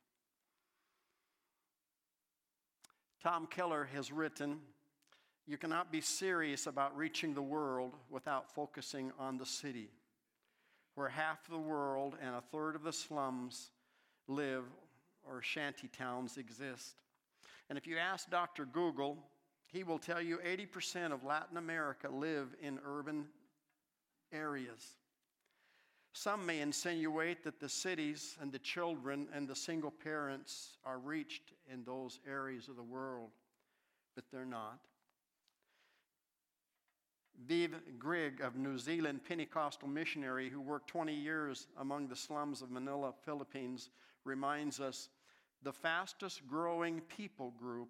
Tim 3.21 3.47
Keller 3.47 3.87
has 3.93 4.11
written 4.11 4.59
You 5.47 5.57
cannot 5.57 5.91
be 5.91 6.01
serious 6.01 6.65
about 6.65 6.97
reaching 6.97 7.35
the 7.35 7.41
world 7.41 7.93
without 8.09 8.53
focusing 8.53 9.11
on 9.19 9.37
the 9.37 9.45
city, 9.45 9.89
where 10.95 11.09
half 11.09 11.47
the 11.47 11.57
world 11.57 12.15
and 12.21 12.35
a 12.35 12.41
third 12.51 12.75
of 12.75 12.83
the 12.83 12.93
slums 12.93 13.69
live 14.27 14.63
or 15.29 15.41
shanty 15.41 15.87
towns 15.87 16.37
exist. 16.37 16.95
And 17.69 17.77
if 17.77 17.87
you 17.87 17.97
ask 17.97 18.29
Dr. 18.29 18.65
Google, 18.65 19.17
he 19.67 19.83
will 19.83 19.99
tell 19.99 20.21
you 20.21 20.39
80% 20.45 21.11
of 21.11 21.23
Latin 21.23 21.57
America 21.57 22.09
live 22.09 22.55
in 22.61 22.79
urban 22.85 23.25
areas. 24.31 24.97
Some 26.13 26.45
may 26.45 26.61
insinuate 26.61 27.43
that 27.43 27.59
the 27.59 27.67
cities 27.67 28.37
and 28.39 28.51
the 28.51 28.59
children 28.59 29.27
and 29.33 29.47
the 29.47 29.55
single 29.55 29.91
parents 29.91 30.77
are 30.85 30.97
reached 30.97 31.51
in 31.71 31.83
those 31.83 32.19
areas 32.25 32.69
of 32.69 32.77
the 32.77 32.83
world, 32.83 33.31
but 34.15 34.23
they're 34.31 34.45
not. 34.45 34.79
Viv 37.45 37.75
Grigg 37.99 38.39
of 38.39 38.55
New 38.55 38.77
Zealand 38.77 39.25
Pentecostal 39.27 39.89
missionary 39.89 40.49
who 40.49 40.61
worked 40.61 40.87
20 40.87 41.13
years 41.13 41.67
among 41.79 42.07
the 42.07 42.15
slums 42.15 42.61
of 42.61 42.71
Manila, 42.71 43.13
Philippines, 43.25 43.89
reminds 44.23 44.79
us 44.79 45.09
the 45.65 45.73
fastest 45.73 46.47
growing 46.47 47.01
people 47.01 47.51
group 47.59 47.89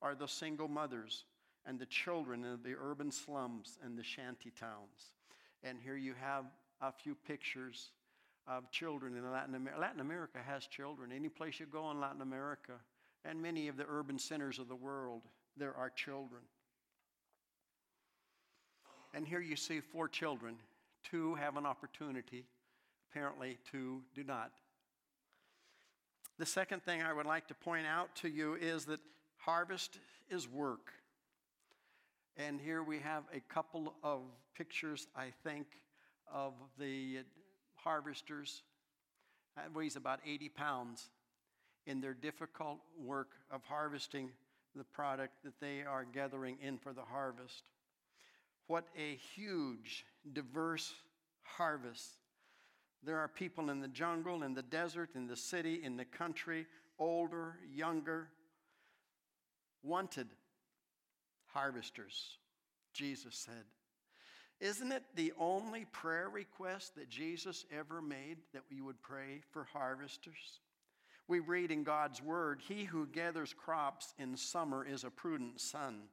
are 0.00 0.14
the 0.14 0.28
single 0.28 0.68
mothers 0.68 1.24
and 1.66 1.78
the 1.78 1.86
children 1.86 2.44
in 2.44 2.58
the 2.62 2.76
urban 2.80 3.10
slums 3.10 3.78
and 3.84 3.98
the 3.98 4.04
shanty 4.04 4.52
towns. 4.58 5.10
And 5.64 5.78
here 5.82 5.96
you 5.96 6.14
have 6.20 6.44
a 6.80 6.92
few 6.92 7.16
pictures 7.16 7.90
of 8.46 8.70
children 8.70 9.16
in 9.16 9.30
Latin 9.30 9.56
America. 9.56 9.80
Latin 9.80 10.00
America 10.00 10.38
has 10.46 10.66
children. 10.66 11.10
Any 11.10 11.28
place 11.28 11.58
you 11.58 11.66
go 11.66 11.90
in 11.90 12.00
Latin 12.00 12.22
America, 12.22 12.74
and 13.24 13.42
many 13.42 13.66
of 13.66 13.76
the 13.76 13.86
urban 13.88 14.20
centers 14.20 14.60
of 14.60 14.68
the 14.68 14.76
world, 14.76 15.22
there 15.56 15.74
are 15.74 15.90
children. 15.90 16.42
And 19.14 19.26
here 19.26 19.40
you 19.40 19.56
see 19.56 19.80
four 19.80 20.06
children. 20.06 20.54
Two 21.02 21.34
have 21.34 21.56
an 21.56 21.66
opportunity, 21.66 22.44
apparently, 23.10 23.58
two 23.68 24.02
do 24.14 24.22
not. 24.22 24.52
The 26.38 26.46
second 26.46 26.82
thing 26.82 27.02
I 27.02 27.14
would 27.14 27.24
like 27.24 27.48
to 27.48 27.54
point 27.54 27.86
out 27.86 28.14
to 28.16 28.28
you 28.28 28.56
is 28.56 28.84
that 28.86 29.00
harvest 29.38 29.98
is 30.28 30.46
work. 30.46 30.92
And 32.36 32.60
here 32.60 32.82
we 32.82 32.98
have 32.98 33.24
a 33.34 33.40
couple 33.40 33.94
of 34.02 34.20
pictures, 34.54 35.06
I 35.16 35.32
think, 35.44 35.66
of 36.30 36.52
the 36.78 37.20
harvesters. 37.76 38.62
That 39.56 39.74
weighs 39.74 39.96
about 39.96 40.20
80 40.26 40.50
pounds 40.50 41.08
in 41.86 42.02
their 42.02 42.12
difficult 42.12 42.80
work 43.02 43.30
of 43.50 43.62
harvesting 43.64 44.28
the 44.74 44.84
product 44.84 45.32
that 45.44 45.58
they 45.58 45.84
are 45.88 46.04
gathering 46.04 46.58
in 46.60 46.76
for 46.76 46.92
the 46.92 47.00
harvest. 47.00 47.62
What 48.66 48.84
a 48.98 49.16
huge, 49.34 50.04
diverse 50.34 50.92
harvest 51.44 52.18
there 53.06 53.18
are 53.18 53.28
people 53.28 53.70
in 53.70 53.80
the 53.80 53.88
jungle, 53.88 54.42
in 54.42 54.52
the 54.52 54.62
desert, 54.62 55.10
in 55.14 55.28
the 55.28 55.36
city, 55.36 55.80
in 55.82 55.96
the 55.96 56.04
country, 56.04 56.66
older, 56.98 57.56
younger, 57.72 58.28
wanted 59.82 60.26
harvesters, 61.46 62.38
Jesus 62.92 63.36
said. 63.36 63.64
Isn't 64.58 64.90
it 64.90 65.04
the 65.14 65.32
only 65.38 65.86
prayer 65.92 66.28
request 66.28 66.96
that 66.96 67.08
Jesus 67.08 67.64
ever 67.70 68.02
made 68.02 68.38
that 68.52 68.62
we 68.70 68.80
would 68.80 69.00
pray 69.02 69.42
for 69.52 69.68
harvesters? 69.72 70.60
We 71.28 71.40
read 71.40 71.70
in 71.70 71.84
God's 71.84 72.22
word, 72.22 72.60
He 72.66 72.84
who 72.84 73.06
gathers 73.06 73.54
crops 73.54 74.14
in 74.18 74.36
summer 74.36 74.84
is 74.84 75.04
a 75.04 75.10
prudent 75.10 75.60
son, 75.60 76.04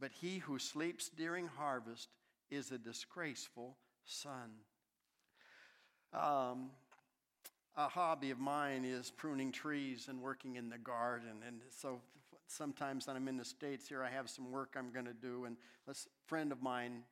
but 0.00 0.12
he 0.12 0.38
who 0.38 0.58
sleeps 0.58 1.08
during 1.08 1.46
harvest 1.46 2.08
is 2.50 2.70
a 2.70 2.78
disgraceful 2.78 3.76
son. 4.04 4.50
Um, 6.12 6.70
a 7.76 7.88
hobby 7.88 8.30
of 8.30 8.38
mine 8.38 8.84
is 8.84 9.10
pruning 9.10 9.52
trees 9.52 10.06
and 10.08 10.20
working 10.22 10.56
in 10.56 10.68
the 10.68 10.78
garden. 10.78 11.42
And 11.46 11.60
so 11.70 12.00
sometimes 12.46 13.06
when 13.06 13.16
I'm 13.16 13.28
in 13.28 13.36
the 13.36 13.44
States 13.44 13.86
here, 13.88 14.02
I 14.02 14.10
have 14.10 14.30
some 14.30 14.50
work 14.50 14.74
I'm 14.76 14.90
going 14.92 15.06
to 15.06 15.12
do. 15.12 15.44
And 15.44 15.56
a 15.88 15.94
friend 16.26 16.52
of 16.52 16.62
mine 16.62 17.02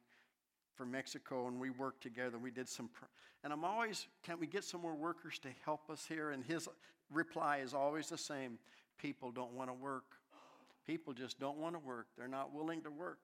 from 0.75 0.91
Mexico, 0.91 1.47
and 1.47 1.61
we 1.61 1.71
worked 1.71 2.03
together. 2.03 2.39
We 2.39 2.51
did 2.51 2.69
some, 2.69 2.89
pr- 2.89 3.05
and 3.43 3.53
I'm 3.53 3.65
always, 3.65 4.07
can 4.23 4.41
we 4.41 4.47
get 4.47 4.65
some 4.65 4.81
more 4.81 4.95
workers 4.95 5.39
to 5.41 5.49
help 5.65 5.91
us 5.91 6.05
here? 6.09 6.31
And 6.31 6.45
his 6.45 6.69
reply 7.13 7.59
is 7.59 7.75
always 7.75 8.09
the 8.09 8.19
same 8.19 8.59
people 8.99 9.31
don't 9.31 9.53
want 9.53 9.71
to 9.71 9.75
work. 9.75 10.05
People 10.87 11.13
just 11.13 11.39
don't 11.39 11.59
want 11.59 11.75
to 11.75 11.79
work, 11.79 12.07
they're 12.17 12.29
not 12.29 12.55
willing 12.55 12.83
to 12.83 12.91
work. 12.91 13.21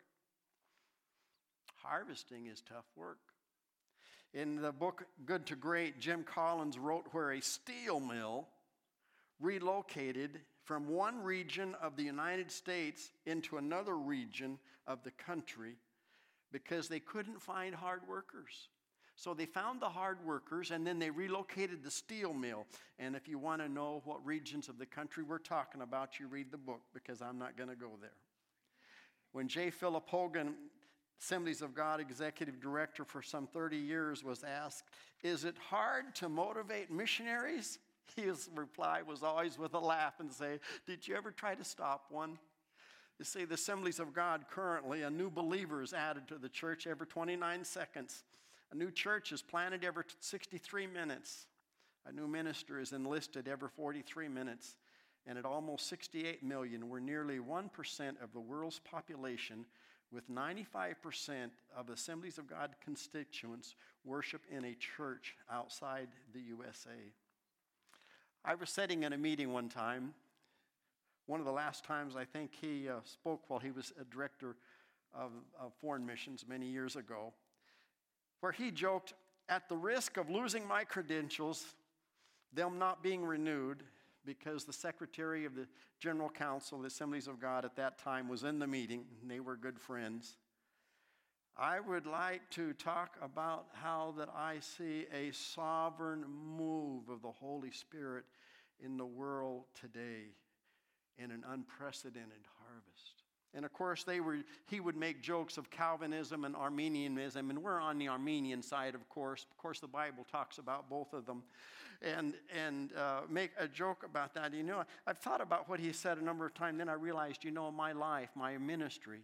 Harvesting 1.82 2.46
is 2.46 2.62
tough 2.62 2.86
work. 2.96 3.18
In 4.32 4.62
the 4.62 4.70
book 4.70 5.06
Good 5.26 5.46
to 5.46 5.56
Great, 5.56 5.98
Jim 5.98 6.22
Collins 6.22 6.78
wrote 6.78 7.06
where 7.10 7.32
a 7.32 7.40
steel 7.40 7.98
mill 7.98 8.46
relocated 9.40 10.40
from 10.62 10.88
one 10.88 11.20
region 11.20 11.74
of 11.82 11.96
the 11.96 12.04
United 12.04 12.52
States 12.52 13.10
into 13.26 13.56
another 13.56 13.96
region 13.96 14.58
of 14.86 15.02
the 15.02 15.10
country 15.10 15.74
because 16.52 16.88
they 16.88 17.00
couldn't 17.00 17.42
find 17.42 17.74
hard 17.74 18.02
workers. 18.08 18.68
So 19.16 19.34
they 19.34 19.46
found 19.46 19.82
the 19.82 19.88
hard 19.88 20.24
workers 20.24 20.70
and 20.70 20.86
then 20.86 21.00
they 21.00 21.10
relocated 21.10 21.82
the 21.82 21.90
steel 21.90 22.32
mill. 22.32 22.66
And 23.00 23.16
if 23.16 23.26
you 23.26 23.38
want 23.38 23.62
to 23.62 23.68
know 23.68 24.00
what 24.04 24.24
regions 24.24 24.68
of 24.68 24.78
the 24.78 24.86
country 24.86 25.24
we're 25.24 25.38
talking 25.38 25.82
about, 25.82 26.20
you 26.20 26.28
read 26.28 26.52
the 26.52 26.56
book 26.56 26.82
because 26.94 27.20
I'm 27.20 27.38
not 27.38 27.56
going 27.56 27.68
to 27.68 27.76
go 27.76 27.90
there. 28.00 28.10
When 29.32 29.48
J. 29.48 29.70
Philip 29.70 30.08
Hogan 30.08 30.54
Assemblies 31.20 31.60
of 31.60 31.74
God 31.74 32.00
executive 32.00 32.60
director 32.60 33.04
for 33.04 33.20
some 33.20 33.46
30 33.46 33.76
years, 33.76 34.24
was 34.24 34.42
asked, 34.42 34.84
Is 35.22 35.44
it 35.44 35.56
hard 35.68 36.14
to 36.16 36.28
motivate 36.28 36.90
missionaries? 36.90 37.78
His 38.16 38.48
reply 38.54 39.02
was 39.02 39.22
always 39.22 39.58
with 39.58 39.74
a 39.74 39.78
laugh 39.78 40.14
and 40.18 40.32
say, 40.32 40.60
Did 40.86 41.06
you 41.06 41.14
ever 41.16 41.30
try 41.30 41.54
to 41.54 41.64
stop 41.64 42.06
one? 42.08 42.38
You 43.18 43.26
see, 43.26 43.44
the 43.44 43.54
Assemblies 43.54 44.00
of 44.00 44.14
God 44.14 44.46
currently, 44.50 45.02
a 45.02 45.10
new 45.10 45.28
believer 45.28 45.82
is 45.82 45.92
added 45.92 46.26
to 46.28 46.38
the 46.38 46.48
church 46.48 46.86
every 46.86 47.06
29 47.06 47.64
seconds. 47.64 48.24
A 48.72 48.74
new 48.74 48.90
church 48.90 49.30
is 49.30 49.42
planted 49.42 49.84
every 49.84 50.04
63 50.20 50.86
minutes. 50.86 51.46
A 52.06 52.12
new 52.12 52.26
minister 52.26 52.80
is 52.80 52.92
enlisted 52.92 53.46
every 53.46 53.68
43 53.68 54.28
minutes. 54.28 54.76
And 55.26 55.36
at 55.36 55.44
almost 55.44 55.86
68 55.88 56.42
million, 56.42 56.88
we're 56.88 56.98
nearly 56.98 57.40
1% 57.40 58.22
of 58.22 58.32
the 58.32 58.40
world's 58.40 58.78
population 58.78 59.66
with 60.12 60.28
95% 60.30 61.50
of 61.76 61.88
Assemblies 61.88 62.38
of 62.38 62.48
God 62.48 62.70
constituents 62.82 63.74
worship 64.04 64.42
in 64.50 64.64
a 64.64 64.74
church 64.74 65.36
outside 65.50 66.08
the 66.32 66.40
USA. 66.40 66.90
I 68.44 68.54
was 68.54 68.70
sitting 68.70 69.02
in 69.02 69.12
a 69.12 69.18
meeting 69.18 69.52
one 69.52 69.68
time, 69.68 70.14
one 71.26 71.40
of 71.40 71.46
the 71.46 71.52
last 71.52 71.84
times 71.84 72.16
I 72.16 72.24
think 72.24 72.50
he 72.60 72.88
uh, 72.88 72.94
spoke 73.04 73.42
while 73.48 73.60
he 73.60 73.70
was 73.70 73.92
a 74.00 74.04
director 74.04 74.56
of, 75.14 75.30
of 75.60 75.72
foreign 75.80 76.04
missions 76.04 76.44
many 76.48 76.66
years 76.66 76.96
ago, 76.96 77.32
where 78.40 78.52
he 78.52 78.70
joked, 78.70 79.14
at 79.48 79.68
the 79.68 79.76
risk 79.76 80.16
of 80.16 80.30
losing 80.30 80.66
my 80.66 80.84
credentials, 80.84 81.74
them 82.52 82.78
not 82.78 83.02
being 83.02 83.24
renewed, 83.24 83.82
because 84.38 84.64
the 84.64 84.72
secretary 84.72 85.44
of 85.44 85.56
the 85.56 85.66
General 85.98 86.28
Council 86.28 86.78
the 86.78 86.86
Assemblies 86.86 87.26
of 87.26 87.40
God 87.40 87.64
at 87.64 87.74
that 87.74 87.98
time 87.98 88.28
was 88.28 88.44
in 88.44 88.60
the 88.60 88.66
meeting, 88.66 89.04
and 89.20 89.28
they 89.28 89.40
were 89.40 89.56
good 89.56 89.76
friends. 89.76 90.36
I 91.56 91.80
would 91.80 92.06
like 92.06 92.48
to 92.50 92.72
talk 92.74 93.16
about 93.20 93.66
how 93.72 94.14
that 94.18 94.28
I 94.28 94.60
see 94.60 95.06
a 95.12 95.32
sovereign 95.32 96.24
move 96.56 97.08
of 97.08 97.22
the 97.22 97.32
Holy 97.32 97.72
Spirit 97.72 98.24
in 98.78 98.96
the 98.96 99.04
world 99.04 99.64
today 99.74 100.36
in 101.18 101.32
an 101.32 101.42
unprecedented 101.50 102.46
harvest. 102.64 103.19
And 103.52 103.64
of 103.64 103.72
course, 103.72 104.04
they 104.04 104.20
were, 104.20 104.38
he 104.66 104.78
would 104.78 104.96
make 104.96 105.22
jokes 105.22 105.58
of 105.58 105.70
Calvinism 105.70 106.44
and 106.44 106.54
Arminianism, 106.54 107.50
and 107.50 107.62
we're 107.62 107.80
on 107.80 107.98
the 107.98 108.06
Arminian 108.06 108.62
side, 108.62 108.94
of 108.94 109.08
course. 109.08 109.44
Of 109.50 109.58
course, 109.58 109.80
the 109.80 109.88
Bible 109.88 110.24
talks 110.30 110.58
about 110.58 110.88
both 110.88 111.12
of 111.12 111.26
them, 111.26 111.42
and, 112.00 112.34
and 112.64 112.90
uh, 112.96 113.22
make 113.28 113.50
a 113.58 113.66
joke 113.66 114.04
about 114.04 114.34
that. 114.34 114.54
You 114.54 114.62
know, 114.62 114.84
I've 115.06 115.18
thought 115.18 115.40
about 115.40 115.68
what 115.68 115.80
he 115.80 115.92
said 115.92 116.18
a 116.18 116.24
number 116.24 116.46
of 116.46 116.54
times, 116.54 116.78
then 116.78 116.88
I 116.88 116.94
realized, 116.94 117.44
you 117.44 117.50
know, 117.50 117.72
my 117.72 117.90
life, 117.90 118.30
my 118.36 118.56
ministry, 118.56 119.22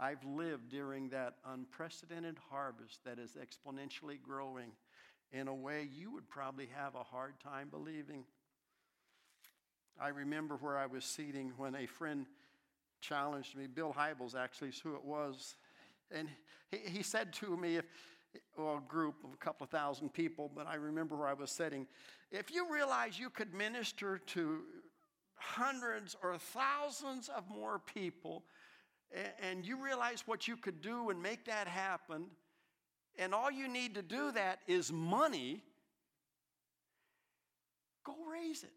I've 0.00 0.24
lived 0.24 0.70
during 0.70 1.10
that 1.10 1.34
unprecedented 1.46 2.38
harvest 2.50 3.04
that 3.04 3.18
is 3.18 3.36
exponentially 3.36 4.20
growing 4.22 4.72
in 5.32 5.48
a 5.48 5.54
way 5.54 5.88
you 5.94 6.10
would 6.12 6.28
probably 6.28 6.68
have 6.74 6.94
a 6.94 7.04
hard 7.04 7.34
time 7.40 7.68
believing. 7.70 8.24
I 10.00 10.08
remember 10.08 10.56
where 10.56 10.76
I 10.76 10.86
was 10.86 11.04
seating 11.04 11.52
when 11.56 11.74
a 11.74 11.86
friend 11.86 12.26
challenged 13.02 13.56
me. 13.56 13.66
Bill 13.66 13.94
Hybels 13.96 14.34
actually 14.34 14.68
is 14.68 14.78
who 14.78 14.94
it 14.94 15.04
was. 15.04 15.56
And 16.10 16.28
he, 16.70 16.78
he 16.78 17.02
said 17.02 17.32
to 17.34 17.56
me, 17.56 17.76
if, 17.76 17.84
well, 18.56 18.78
a 18.78 18.90
group 18.90 19.16
of 19.24 19.34
a 19.34 19.36
couple 19.36 19.64
of 19.64 19.70
thousand 19.70 20.14
people, 20.14 20.50
but 20.54 20.66
I 20.66 20.76
remember 20.76 21.16
where 21.16 21.28
I 21.28 21.34
was 21.34 21.50
sitting. 21.50 21.86
If 22.30 22.50
you 22.50 22.72
realize 22.72 23.18
you 23.18 23.28
could 23.28 23.52
minister 23.52 24.18
to 24.28 24.60
hundreds 25.34 26.16
or 26.22 26.38
thousands 26.38 27.28
of 27.28 27.44
more 27.50 27.78
people, 27.78 28.44
and 29.42 29.66
you 29.66 29.82
realize 29.82 30.22
what 30.24 30.48
you 30.48 30.56
could 30.56 30.80
do 30.80 31.10
and 31.10 31.22
make 31.22 31.44
that 31.44 31.68
happen, 31.68 32.24
and 33.18 33.34
all 33.34 33.50
you 33.50 33.68
need 33.68 33.94
to 33.96 34.02
do 34.02 34.32
that 34.32 34.60
is 34.66 34.90
money, 34.90 35.62
go 38.04 38.14
raise 38.30 38.62
it. 38.62 38.72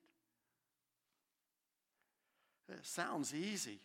It 2.67 2.86
sounds 2.86 3.34
easy. 3.34 3.79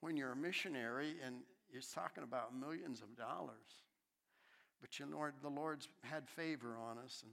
When 0.00 0.16
you're 0.16 0.32
a 0.32 0.36
missionary 0.36 1.16
and 1.24 1.36
it's 1.72 1.92
talking 1.92 2.24
about 2.24 2.58
millions 2.58 3.00
of 3.00 3.16
dollars. 3.16 3.84
But 4.80 4.98
you 4.98 5.06
know, 5.06 5.28
the 5.42 5.48
Lord's 5.48 5.88
had 6.02 6.28
favor 6.28 6.76
on 6.76 6.98
us, 6.98 7.22
and 7.22 7.32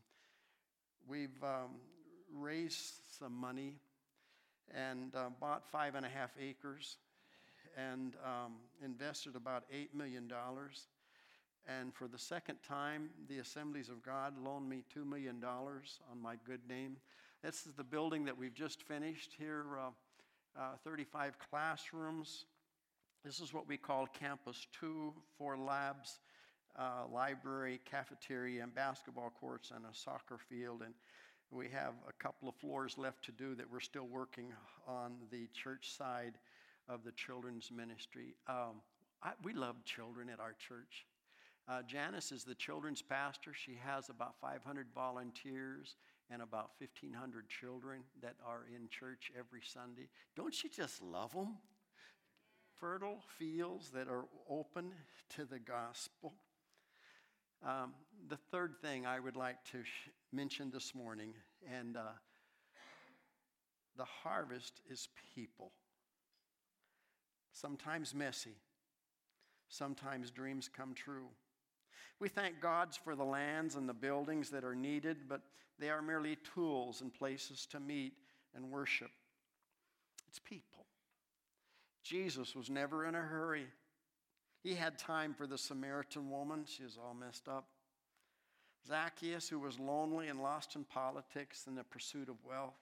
we've 1.07 1.41
um, 1.41 1.75
raised 2.33 2.93
some 3.19 3.33
money 3.33 3.75
and 4.73 5.15
uh, 5.15 5.29
bought 5.39 5.65
five 5.71 5.95
and 5.95 6.05
a 6.05 6.09
half 6.09 6.31
acres 6.39 6.97
and 7.77 8.15
um, 8.25 8.55
invested 8.83 9.35
about 9.35 9.63
$8 9.73 9.93
million. 9.93 10.29
And 11.67 11.93
for 11.93 12.07
the 12.07 12.17
second 12.17 12.57
time, 12.67 13.09
the 13.29 13.39
Assemblies 13.39 13.89
of 13.89 14.01
God 14.01 14.33
loaned 14.43 14.69
me 14.69 14.83
$2 14.95 15.05
million 15.05 15.41
on 15.43 16.21
my 16.21 16.35
good 16.45 16.61
name. 16.67 16.97
This 17.43 17.65
is 17.65 17.73
the 17.73 17.83
building 17.83 18.25
that 18.25 18.37
we've 18.37 18.53
just 18.53 18.81
finished 18.81 19.31
here 19.37 19.65
uh, 19.79 19.89
uh, 20.59 20.75
35 20.83 21.37
classrooms, 21.49 22.45
this 23.27 23.41
is 23.41 23.53
what 23.53 23.67
we 23.67 23.75
call 23.75 24.07
Campus 24.07 24.67
2, 24.79 25.13
four 25.37 25.57
labs, 25.57 26.19
uh, 26.79 27.03
library, 27.13 27.81
cafeteria, 27.83 28.63
and 28.63 28.73
basketball 28.73 29.33
courts, 29.37 29.73
and 29.75 29.83
a 29.83 29.93
soccer 29.93 30.37
field. 30.37 30.81
And 30.81 30.93
we 31.51 31.67
have 31.67 31.95
a 32.07 32.13
couple 32.23 32.47
of 32.47 32.55
floors 32.55 32.97
left 32.97 33.25
to 33.25 33.33
do 33.33 33.53
that 33.55 33.69
we're 33.69 33.81
still 33.81 34.07
working 34.07 34.53
on 34.87 35.15
the 35.29 35.49
church 35.53 35.91
side 35.91 36.35
of 36.87 37.03
the 37.03 37.11
children's 37.11 37.69
ministry. 37.69 38.33
Um, 38.47 38.79
I, 39.21 39.31
we 39.43 39.51
love 39.51 39.83
children 39.83 40.29
at 40.29 40.39
our 40.39 40.53
church. 40.53 41.05
Uh, 41.67 41.81
Janice 41.81 42.31
is 42.31 42.45
the 42.45 42.55
children's 42.55 43.01
pastor. 43.01 43.51
She 43.53 43.77
has 43.83 44.07
about 44.07 44.35
500 44.39 44.87
volunteers 44.95 45.97
and 46.31 46.41
about 46.41 46.71
1,500 46.79 47.49
children 47.49 48.03
that 48.21 48.35
are 48.45 48.67
in 48.73 48.87
church 48.87 49.33
every 49.37 49.61
Sunday. 49.65 50.07
Don't 50.37 50.63
you 50.63 50.69
just 50.69 51.01
love 51.01 51.33
them? 51.33 51.57
Fertile 52.79 53.19
fields 53.37 53.89
that 53.89 54.07
are 54.07 54.25
open 54.49 54.91
to 55.35 55.45
the 55.45 55.59
gospel. 55.59 56.33
Um, 57.65 57.93
the 58.29 58.37
third 58.51 58.75
thing 58.81 59.05
I 59.05 59.19
would 59.19 59.35
like 59.35 59.63
to 59.71 59.83
sh- 59.83 60.09
mention 60.31 60.69
this 60.69 60.93
morning, 60.93 61.33
and 61.71 61.97
uh, 61.97 62.01
the 63.97 64.05
harvest 64.05 64.81
is 64.89 65.09
people. 65.35 65.71
Sometimes 67.53 68.13
messy, 68.13 68.55
sometimes 69.69 70.29
dreams 70.29 70.69
come 70.69 70.93
true. 70.93 71.29
We 72.19 72.29
thank 72.29 72.61
God 72.61 72.89
for 73.03 73.15
the 73.15 73.23
lands 73.23 73.75
and 73.75 73.89
the 73.89 73.93
buildings 73.93 74.49
that 74.51 74.63
are 74.63 74.75
needed, 74.75 75.27
but 75.27 75.41
they 75.79 75.89
are 75.89 76.01
merely 76.01 76.37
tools 76.53 77.01
and 77.01 77.13
places 77.13 77.65
to 77.71 77.79
meet 77.79 78.13
and 78.55 78.71
worship. 78.71 79.11
It's 80.27 80.39
people. 80.39 80.76
Jesus 82.07 82.55
was 82.55 82.69
never 82.69 83.05
in 83.05 83.15
a 83.15 83.21
hurry. 83.21 83.67
He 84.63 84.75
had 84.75 84.97
time 84.97 85.33
for 85.33 85.45
the 85.45 85.57
Samaritan 85.57 86.29
woman. 86.29 86.65
She 86.65 86.83
was 86.83 86.97
all 86.97 87.13
messed 87.13 87.47
up. 87.47 87.65
Zacchaeus, 88.87 89.49
who 89.49 89.59
was 89.59 89.79
lonely 89.79 90.29
and 90.29 90.41
lost 90.41 90.75
in 90.75 90.85
politics 90.85 91.65
and 91.67 91.77
the 91.77 91.83
pursuit 91.83 92.29
of 92.29 92.35
wealth. 92.47 92.77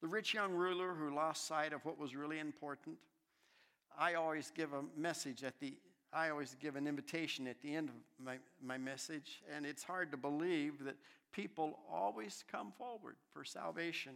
The 0.00 0.08
rich 0.08 0.34
young 0.34 0.52
ruler 0.52 0.94
who 0.94 1.14
lost 1.14 1.46
sight 1.46 1.72
of 1.72 1.84
what 1.84 1.98
was 1.98 2.16
really 2.16 2.38
important. 2.38 2.96
I 3.98 4.14
always 4.14 4.50
give 4.50 4.72
a 4.72 4.82
message 4.98 5.44
at 5.44 5.60
the, 5.60 5.74
I 6.12 6.30
always 6.30 6.56
give 6.60 6.76
an 6.76 6.86
invitation 6.86 7.46
at 7.46 7.60
the 7.60 7.74
end 7.74 7.90
of 7.90 7.94
my, 8.24 8.38
my 8.64 8.78
message, 8.78 9.42
and 9.54 9.66
it's 9.66 9.82
hard 9.82 10.10
to 10.10 10.16
believe 10.16 10.82
that 10.84 10.96
people 11.32 11.78
always 11.90 12.44
come 12.50 12.72
forward 12.78 13.16
for 13.32 13.44
salvation. 13.44 14.12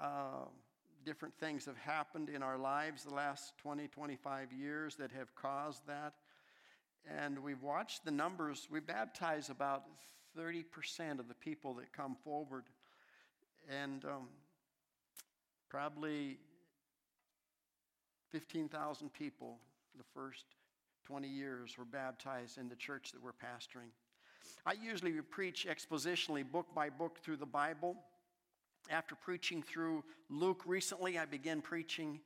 Uh, 0.00 0.46
different 1.04 1.34
things 1.38 1.66
have 1.66 1.76
happened 1.76 2.28
in 2.28 2.42
our 2.42 2.58
lives 2.58 3.04
the 3.04 3.14
last 3.14 3.56
20, 3.58 3.88
25 3.88 4.52
years 4.52 4.96
that 4.96 5.10
have 5.12 5.34
caused 5.34 5.86
that. 5.86 6.14
And 7.06 7.38
we've 7.38 7.62
watched 7.62 8.04
the 8.04 8.10
numbers. 8.10 8.68
We 8.70 8.80
baptize 8.80 9.50
about 9.50 9.84
30% 10.38 11.18
of 11.18 11.28
the 11.28 11.34
people 11.34 11.74
that 11.74 11.92
come 11.92 12.16
forward. 12.24 12.64
And 13.68 14.04
um, 14.04 14.28
probably 15.68 16.38
15,000 18.30 19.12
people 19.12 19.58
the 19.96 20.04
first 20.14 20.44
20 21.04 21.28
years 21.28 21.76
were 21.76 21.84
baptized 21.84 22.58
in 22.58 22.68
the 22.68 22.76
church 22.76 23.12
that 23.12 23.22
we're 23.22 23.32
pastoring. 23.32 23.90
I 24.64 24.72
usually 24.72 25.12
preach 25.20 25.66
expositionally, 25.68 26.48
book 26.48 26.66
by 26.74 26.90
book, 26.90 27.18
through 27.22 27.36
the 27.36 27.46
Bible. 27.46 27.96
After 28.90 29.14
preaching 29.14 29.62
through 29.62 30.04
Luke 30.28 30.62
recently, 30.66 31.18
I 31.18 31.24
began 31.24 31.62
preaching 31.62 32.20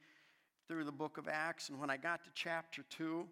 through 0.68 0.84
the 0.84 0.92
book 0.92 1.18
of 1.18 1.28
Acts. 1.28 1.68
And 1.68 1.78
when 1.78 1.90
I 1.90 1.96
got 1.96 2.24
to 2.24 2.30
chapter 2.34 2.84
2, 2.90 3.26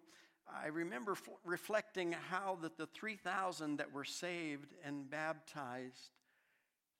I 0.47 0.67
remember 0.67 1.13
f- 1.13 1.29
reflecting 1.43 2.13
how 2.13 2.57
that 2.61 2.77
the 2.77 2.87
3,000 2.87 3.77
that 3.77 3.91
were 3.91 4.05
saved 4.05 4.73
and 4.83 5.09
baptized 5.09 6.11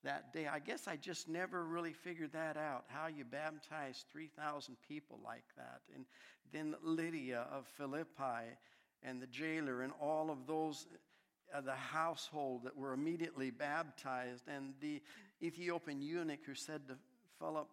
that 0.04 0.32
day, 0.32 0.46
I 0.46 0.58
guess 0.58 0.86
I 0.86 0.96
just 0.96 1.28
never 1.28 1.64
really 1.64 1.92
figured 1.92 2.32
that 2.32 2.56
out, 2.56 2.84
how 2.88 3.06
you 3.06 3.24
baptize 3.24 4.04
3,000 4.12 4.76
people 4.86 5.18
like 5.24 5.44
that. 5.56 5.80
And 5.94 6.04
then 6.52 6.76
Lydia 6.82 7.46
of 7.50 7.66
Philippi 7.66 8.56
and 9.02 9.20
the 9.20 9.26
jailer 9.26 9.82
and 9.82 9.92
all 10.00 10.30
of 10.30 10.46
those 10.46 10.86
uh, 11.54 11.60
the 11.60 11.74
household 11.74 12.64
that 12.64 12.76
were 12.76 12.92
immediately 12.92 13.50
baptized, 13.50 14.44
and 14.48 14.74
the 14.80 15.00
Ethiopian 15.42 16.00
eunuch 16.00 16.40
who 16.46 16.54
said 16.54 16.88
to 16.88 16.94
Philip, 17.38 17.68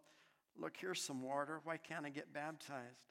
Look, 0.60 0.73
here's 0.78 1.02
some 1.02 1.23
water. 1.23 1.62
Why 1.63 1.78
can't 1.78 2.06
I 2.06 2.10
get 2.10 2.32
baptized? 2.32 3.08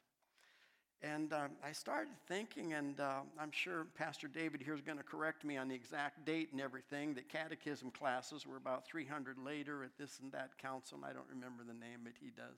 And 1.02 1.32
um, 1.32 1.50
I 1.64 1.72
started 1.72 2.12
thinking, 2.28 2.74
and 2.74 3.00
uh, 3.00 3.20
I'm 3.40 3.50
sure 3.50 3.86
Pastor 3.98 4.28
David 4.28 4.62
here 4.62 4.74
is 4.74 4.80
going 4.80 4.98
to 4.98 5.04
correct 5.04 5.44
me 5.44 5.56
on 5.56 5.66
the 5.66 5.74
exact 5.74 6.24
date 6.24 6.50
and 6.52 6.60
everything, 6.60 7.14
that 7.14 7.28
catechism 7.28 7.90
classes 7.90 8.46
were 8.46 8.56
about 8.56 8.86
300 8.86 9.36
later 9.36 9.82
at 9.82 9.90
this 9.98 10.20
and 10.22 10.30
that 10.30 10.56
council. 10.58 10.98
And 10.98 11.04
I 11.04 11.12
don't 11.12 11.28
remember 11.28 11.64
the 11.66 11.74
name, 11.74 12.00
but 12.04 12.12
he 12.20 12.28
does. 12.28 12.56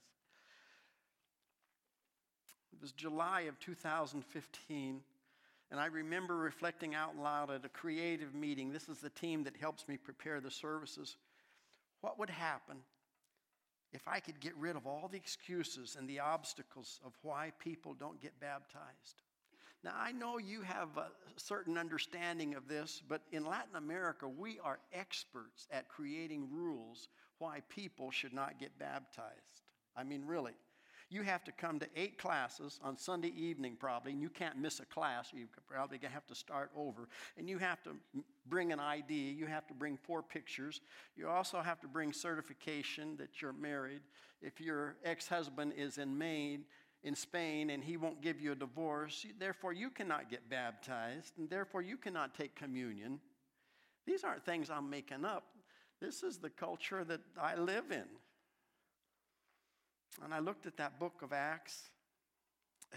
It 2.75 2.83
was 2.83 2.93
July 2.93 3.43
of 3.43 3.59
2015. 3.61 5.01
And 5.71 5.81
I 5.81 5.87
remember 5.87 6.37
reflecting 6.37 6.95
out 6.95 7.17
loud 7.17 7.51
at 7.51 7.65
a 7.65 7.71
creative 7.71 8.35
meeting. 8.35 8.73
This 8.73 8.91
is 8.91 8.99
the 8.99 9.09
team 9.09 9.45
that 9.45 9.57
helps 9.57 9.89
me 9.89 9.97
prepare 9.97 10.41
the 10.41 10.51
services. 10.51 11.17
What 12.05 12.19
would 12.19 12.29
happen 12.29 12.77
if 13.90 14.07
I 14.07 14.21
could 14.21 14.38
get 14.38 14.55
rid 14.59 14.77
of 14.77 14.87
all 14.87 15.09
the 15.11 15.17
excuses 15.17 15.97
and 15.99 16.07
the 16.07 16.21
obstacles 16.21 17.01
of 17.03 17.14
why 17.23 17.53
people 17.59 17.95
don't 17.95 18.21
get 18.21 18.38
baptized. 18.38 19.23
Now, 19.83 19.93
I 19.97 20.12
know 20.12 20.37
you 20.37 20.61
have 20.61 20.99
a 20.99 21.09
certain 21.37 21.79
understanding 21.79 22.57
of 22.57 22.69
this, 22.69 23.03
but 23.09 23.23
in 23.33 23.47
Latin 23.47 23.77
America, 23.77 24.29
we 24.29 24.59
are 24.62 24.81
experts 24.93 25.67
at 25.71 25.88
creating 25.88 26.49
rules 26.53 27.09
why 27.38 27.62
people 27.71 28.11
should 28.11 28.35
not 28.35 28.61
get 28.61 28.79
baptized. 28.79 29.62
I 29.97 30.05
mean, 30.05 30.27
really. 30.27 30.53
You 31.14 31.22
have 31.22 31.44
to 31.44 31.53
come 31.53 31.79
to 31.79 31.87
eight 31.94 32.18
classes 32.18 32.81
on 32.83 32.98
Sunday 32.98 33.33
evening, 33.37 33.77
probably, 33.79 34.11
and 34.11 34.20
you 34.20 34.29
can't 34.29 34.59
miss 34.59 34.81
a 34.81 34.85
class. 34.85 35.31
You 35.33 35.46
probably 35.68 36.00
have 36.03 36.27
to 36.27 36.35
start 36.35 36.72
over. 36.77 37.09
And 37.38 37.48
you 37.48 37.57
have 37.59 37.81
to 37.85 37.90
bring 38.48 38.72
an 38.72 38.81
ID. 38.81 39.14
You 39.14 39.46
have 39.46 39.64
to 39.68 39.74
bring 39.74 39.96
four 39.96 40.24
pictures. 40.24 40.81
You 41.16 41.29
also 41.29 41.61
have 41.61 41.81
to 41.83 41.87
bring 41.87 42.12
certification 42.12 43.16
that 43.18 43.40
you're 43.40 43.53
married. 43.53 44.00
If 44.42 44.61
your 44.61 44.96
ex 45.05 45.29
husband 45.29 45.74
is 45.77 45.98
in 45.98 46.18
Maine, 46.18 46.64
in 47.05 47.14
Spain 47.14 47.70
and 47.70 47.85
he 47.85 47.96
won't 47.96 48.20
give 48.20 48.40
you 48.40 48.50
a 48.50 48.57
divorce, 48.57 49.24
therefore 49.38 49.72
you 49.72 49.90
cannot 49.90 50.29
get 50.29 50.50
baptized, 50.50 51.35
and 51.38 51.48
therefore 51.48 51.83
you 51.83 51.96
cannot 51.96 52.35
take 52.35 52.57
communion. 52.57 53.20
These 54.05 54.24
aren't 54.24 54.44
things 54.44 54.68
I'm 54.68 54.90
making 54.90 55.24
up. 55.24 55.44
This 56.00 56.24
is 56.24 56.38
the 56.38 56.50
culture 56.50 57.05
that 57.05 57.20
I 57.40 57.55
live 57.55 57.92
in. 57.92 58.07
And 60.22 60.33
I 60.33 60.38
looked 60.38 60.66
at 60.66 60.77
that 60.77 60.98
book 60.98 61.22
of 61.22 61.33
Acts 61.33 61.88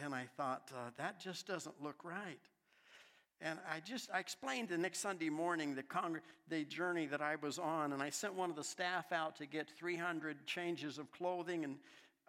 and 0.03 0.13
I 0.13 0.25
thought, 0.37 0.71
uh, 0.73 0.91
that 0.97 1.19
just 1.19 1.47
doesn't 1.47 1.81
look 1.81 2.03
right. 2.03 2.39
And 3.39 3.59
I 3.71 3.79
just 3.79 4.09
I 4.11 4.19
explained 4.19 4.69
the 4.69 4.77
next 4.77 4.99
Sunday 4.99 5.29
morning 5.29 5.75
the, 5.75 5.83
congr- 5.83 6.21
the 6.49 6.65
journey 6.65 7.05
that 7.07 7.21
I 7.21 7.35
was 7.35 7.59
on, 7.59 7.93
and 7.93 8.01
I 8.01 8.09
sent 8.09 8.33
one 8.33 8.49
of 8.49 8.55
the 8.55 8.63
staff 8.63 9.11
out 9.11 9.35
to 9.37 9.45
get 9.45 9.69
300 9.77 10.45
changes 10.47 10.97
of 10.97 11.11
clothing 11.11 11.63
and 11.63 11.75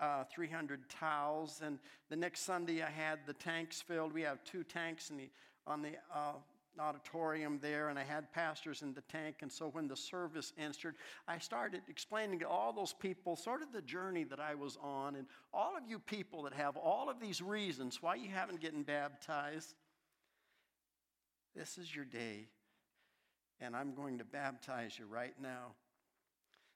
uh, 0.01 0.25
300 0.33 0.89
towels. 0.91 1.63
And 1.65 1.79
the 2.11 2.17
next 2.17 2.41
Sunday, 2.41 2.83
I 2.83 2.91
had 2.91 3.21
the 3.27 3.33
tanks 3.33 3.81
filled. 3.81 4.13
We 4.13 4.23
have 4.23 4.45
two 4.45 4.65
tanks 4.65 5.11
in 5.11 5.17
the, 5.17 5.31
on 5.67 5.81
the 5.83 5.93
uh, 6.15 6.33
auditorium 6.81 7.59
there, 7.61 7.89
and 7.89 7.99
I 7.99 8.05
had 8.05 8.33
pastors 8.33 8.83
in 8.83 8.95
the 8.95 9.03
tank. 9.03 9.37
And 9.43 9.51
so 9.51 9.69
when 9.69 9.89
the 9.89 9.97
service 9.97 10.53
entered, 10.59 10.97
I 11.27 11.39
started 11.39 11.83
explaining 11.89 12.39
to 12.41 12.49
all 12.49 12.73
those 12.73 12.93
people 12.93 13.37
sort 13.37 13.63
of 13.63 13.73
the 13.73 13.83
journey 13.83 14.25
that 14.25 14.41
I 14.41 14.55
was 14.55 14.77
on, 14.83 15.17
and 15.17 15.27
all 15.53 15.77
of 15.77 15.83
you 15.89 15.99
people 15.99 16.43
that 16.43 16.53
have 16.55 16.77
all 16.77 17.09
of 17.09 17.21
these 17.21 17.43
reasons 17.43 18.03
why 18.03 18.17
you 18.17 18.29
haven't 18.29 18.61
gotten 18.61 18.83
baptized. 18.83 19.75
This 21.55 21.79
is 21.79 21.95
your 21.95 22.05
day, 22.05 22.49
and 23.61 23.75
I'm 23.75 23.95
going 23.95 24.19
to 24.19 24.25
baptize 24.25 24.99
you 24.99 25.07
right 25.07 25.35
now. 25.41 25.73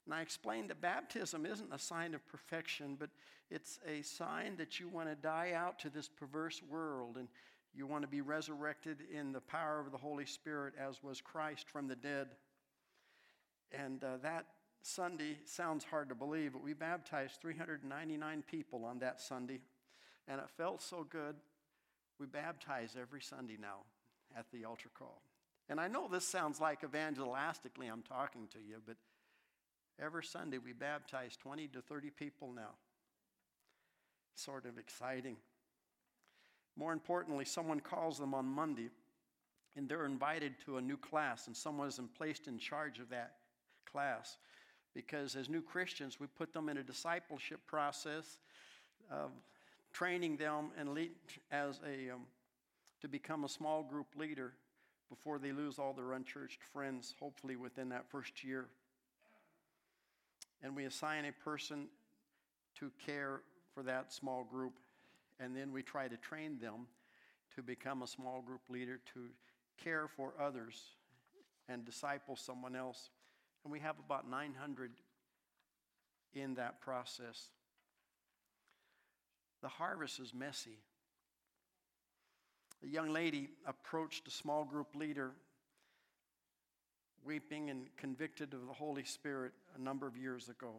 And 0.04 0.14
I 0.14 0.22
explained 0.22 0.70
that 0.70 0.80
baptism 0.80 1.46
isn't 1.46 1.72
a 1.72 1.78
sign 1.78 2.14
of 2.14 2.26
perfection, 2.26 2.96
but 2.98 3.10
it's 3.50 3.78
a 3.86 4.02
sign 4.02 4.56
that 4.56 4.80
you 4.80 4.88
want 4.88 5.08
to 5.08 5.14
die 5.14 5.52
out 5.54 5.78
to 5.80 5.90
this 5.90 6.08
perverse 6.08 6.60
world 6.68 7.16
and 7.16 7.28
you 7.74 7.86
want 7.86 8.02
to 8.02 8.08
be 8.08 8.20
resurrected 8.20 8.98
in 9.12 9.32
the 9.32 9.40
power 9.40 9.80
of 9.80 9.92
the 9.92 9.98
Holy 9.98 10.26
Spirit 10.26 10.74
as 10.78 11.02
was 11.02 11.20
Christ 11.20 11.70
from 11.70 11.88
the 11.88 11.96
dead. 11.96 12.28
And 13.72 14.04
uh, 14.04 14.18
that 14.22 14.46
Sunday 14.82 15.38
sounds 15.44 15.84
hard 15.84 16.08
to 16.10 16.14
believe, 16.14 16.52
but 16.52 16.62
we 16.62 16.74
baptized 16.74 17.40
399 17.40 18.44
people 18.50 18.84
on 18.84 18.98
that 18.98 19.20
Sunday. 19.20 19.60
And 20.28 20.40
it 20.40 20.50
felt 20.56 20.82
so 20.82 21.06
good. 21.08 21.36
We 22.18 22.26
baptize 22.26 22.94
every 23.00 23.22
Sunday 23.22 23.56
now 23.60 23.84
at 24.36 24.46
the 24.52 24.64
altar 24.64 24.90
call. 24.96 25.22
And 25.68 25.80
I 25.80 25.88
know 25.88 26.08
this 26.08 26.26
sounds 26.26 26.60
like 26.60 26.82
evangelistically 26.82 27.90
I'm 27.90 28.02
talking 28.02 28.48
to 28.52 28.58
you, 28.58 28.82
but 28.84 28.96
every 29.98 30.24
Sunday 30.24 30.58
we 30.58 30.72
baptize 30.72 31.36
20 31.36 31.68
to 31.68 31.80
30 31.80 32.10
people 32.10 32.52
now. 32.54 32.74
Sort 34.34 34.66
of 34.66 34.78
exciting. 34.78 35.36
More 36.76 36.92
importantly, 36.92 37.44
someone 37.44 37.80
calls 37.80 38.18
them 38.18 38.34
on 38.34 38.46
Monday 38.46 38.88
and 39.76 39.88
they're 39.88 40.04
invited 40.04 40.54
to 40.66 40.76
a 40.76 40.82
new 40.82 40.98
class, 40.98 41.46
and 41.46 41.56
someone 41.56 41.88
is 41.88 41.98
placed 42.16 42.46
in 42.46 42.58
charge 42.58 42.98
of 42.98 43.08
that 43.08 43.36
class. 43.90 44.36
Because 44.94 45.34
as 45.34 45.48
new 45.48 45.62
Christians, 45.62 46.20
we 46.20 46.26
put 46.26 46.52
them 46.52 46.68
in 46.68 46.76
a 46.76 46.82
discipleship 46.82 47.60
process 47.66 48.36
of 49.10 49.30
training 49.92 50.36
them 50.36 50.70
and 50.78 50.92
lead, 50.92 51.12
as 51.50 51.80
a, 51.86 52.10
um, 52.10 52.22
to 53.00 53.08
become 53.08 53.44
a 53.44 53.48
small 53.48 53.82
group 53.82 54.08
leader 54.16 54.52
before 55.08 55.38
they 55.38 55.52
lose 55.52 55.78
all 55.78 55.94
their 55.94 56.12
unchurched 56.12 56.62
friends, 56.62 57.14
hopefully 57.18 57.56
within 57.56 57.88
that 57.88 58.04
first 58.10 58.44
year. 58.44 58.66
And 60.62 60.76
we 60.76 60.84
assign 60.84 61.24
a 61.24 61.32
person 61.32 61.86
to 62.78 62.90
care 63.04 63.40
for 63.74 63.82
that 63.82 64.12
small 64.12 64.44
group 64.44 64.74
and 65.42 65.56
then 65.56 65.72
we 65.72 65.82
try 65.82 66.06
to 66.06 66.16
train 66.16 66.58
them 66.60 66.86
to 67.54 67.62
become 67.62 68.02
a 68.02 68.06
small 68.06 68.40
group 68.40 68.62
leader 68.68 69.00
to 69.14 69.28
care 69.82 70.06
for 70.06 70.32
others 70.40 70.80
and 71.68 71.84
disciple 71.84 72.36
someone 72.36 72.76
else. 72.76 73.10
And 73.64 73.72
we 73.72 73.80
have 73.80 73.96
about 73.98 74.28
900 74.30 74.92
in 76.34 76.54
that 76.54 76.80
process. 76.80 77.48
The 79.62 79.68
harvest 79.68 80.20
is 80.20 80.32
messy. 80.32 80.78
A 82.84 82.88
young 82.88 83.10
lady 83.10 83.50
approached 83.66 84.26
a 84.26 84.30
small 84.30 84.64
group 84.64 84.94
leader, 84.94 85.32
weeping 87.24 87.70
and 87.70 87.86
convicted 87.96 88.54
of 88.54 88.66
the 88.66 88.72
Holy 88.72 89.04
Spirit 89.04 89.52
a 89.76 89.80
number 89.80 90.06
of 90.06 90.16
years 90.16 90.48
ago. 90.48 90.74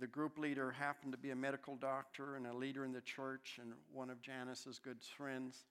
The 0.00 0.06
group 0.06 0.38
leader 0.38 0.70
happened 0.72 1.12
to 1.12 1.18
be 1.18 1.30
a 1.30 1.36
medical 1.36 1.76
doctor 1.76 2.36
and 2.36 2.46
a 2.46 2.54
leader 2.54 2.84
in 2.84 2.92
the 2.92 3.00
church 3.00 3.58
and 3.60 3.72
one 3.92 4.10
of 4.10 4.20
Janice's 4.20 4.78
good 4.78 4.98
friends. 5.16 5.64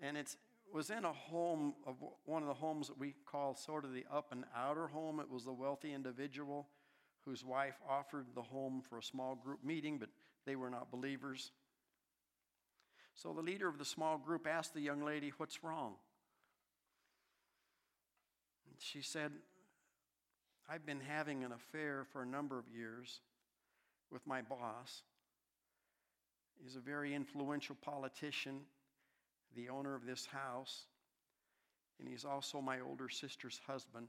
And 0.00 0.16
it 0.16 0.36
was 0.72 0.90
in 0.90 1.04
a 1.04 1.12
home 1.12 1.74
of 1.86 1.96
one 2.24 2.42
of 2.42 2.48
the 2.48 2.54
homes 2.54 2.88
that 2.88 2.98
we 2.98 3.14
call 3.26 3.54
sort 3.54 3.84
of 3.84 3.92
the 3.92 4.04
up 4.12 4.32
and 4.32 4.44
outer 4.56 4.88
home. 4.88 5.20
It 5.20 5.30
was 5.30 5.44
the 5.44 5.52
wealthy 5.52 5.94
individual 5.94 6.66
whose 7.24 7.44
wife 7.44 7.76
offered 7.88 8.26
the 8.34 8.42
home 8.42 8.82
for 8.88 8.98
a 8.98 9.02
small 9.02 9.34
group 9.34 9.64
meeting, 9.64 9.98
but 9.98 10.10
they 10.44 10.56
were 10.56 10.68
not 10.68 10.90
believers. 10.90 11.52
So 13.14 13.32
the 13.32 13.40
leader 13.40 13.68
of 13.68 13.78
the 13.78 13.84
small 13.84 14.18
group 14.18 14.46
asked 14.46 14.74
the 14.74 14.80
young 14.80 15.04
lady, 15.04 15.32
What's 15.36 15.62
wrong? 15.62 15.94
She 18.78 19.00
said, 19.00 19.32
I've 20.68 20.86
been 20.86 21.00
having 21.00 21.44
an 21.44 21.52
affair 21.52 22.04
for 22.12 22.22
a 22.22 22.26
number 22.26 22.58
of 22.58 22.64
years 22.68 23.20
with 24.10 24.26
my 24.26 24.40
boss. 24.40 25.02
He's 26.62 26.76
a 26.76 26.80
very 26.80 27.14
influential 27.14 27.76
politician, 27.82 28.60
the 29.54 29.68
owner 29.68 29.94
of 29.94 30.06
this 30.06 30.26
house, 30.26 30.86
and 31.98 32.08
he's 32.08 32.24
also 32.24 32.60
my 32.60 32.80
older 32.80 33.08
sister's 33.08 33.60
husband, 33.66 34.08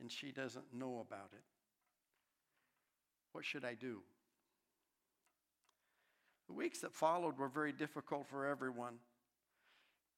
and 0.00 0.10
she 0.10 0.30
doesn't 0.30 0.72
know 0.72 1.04
about 1.06 1.30
it. 1.32 1.42
What 3.32 3.44
should 3.44 3.64
I 3.64 3.74
do? 3.74 4.02
The 6.46 6.54
weeks 6.54 6.78
that 6.80 6.94
followed 6.94 7.38
were 7.38 7.48
very 7.48 7.72
difficult 7.72 8.26
for 8.28 8.46
everyone. 8.46 8.94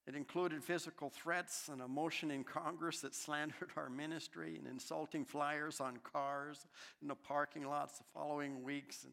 It 0.09 0.15
included 0.15 0.65
physical 0.65 1.11
threats 1.11 1.69
and 1.71 1.83
a 1.83 1.87
motion 1.87 2.31
in 2.31 2.43
Congress 2.43 3.01
that 3.03 3.15
slandered 3.15 3.73
our 3.77 3.91
ministry 3.91 4.57
and 4.57 4.67
insulting 4.67 5.23
flyers 5.23 5.81
on 5.83 5.99
cars 5.99 6.67
in 7.03 7.09
the 7.09 7.15
parking 7.15 7.69
lots 7.69 7.99
the 7.99 8.05
following 8.15 8.63
weeks. 8.63 9.07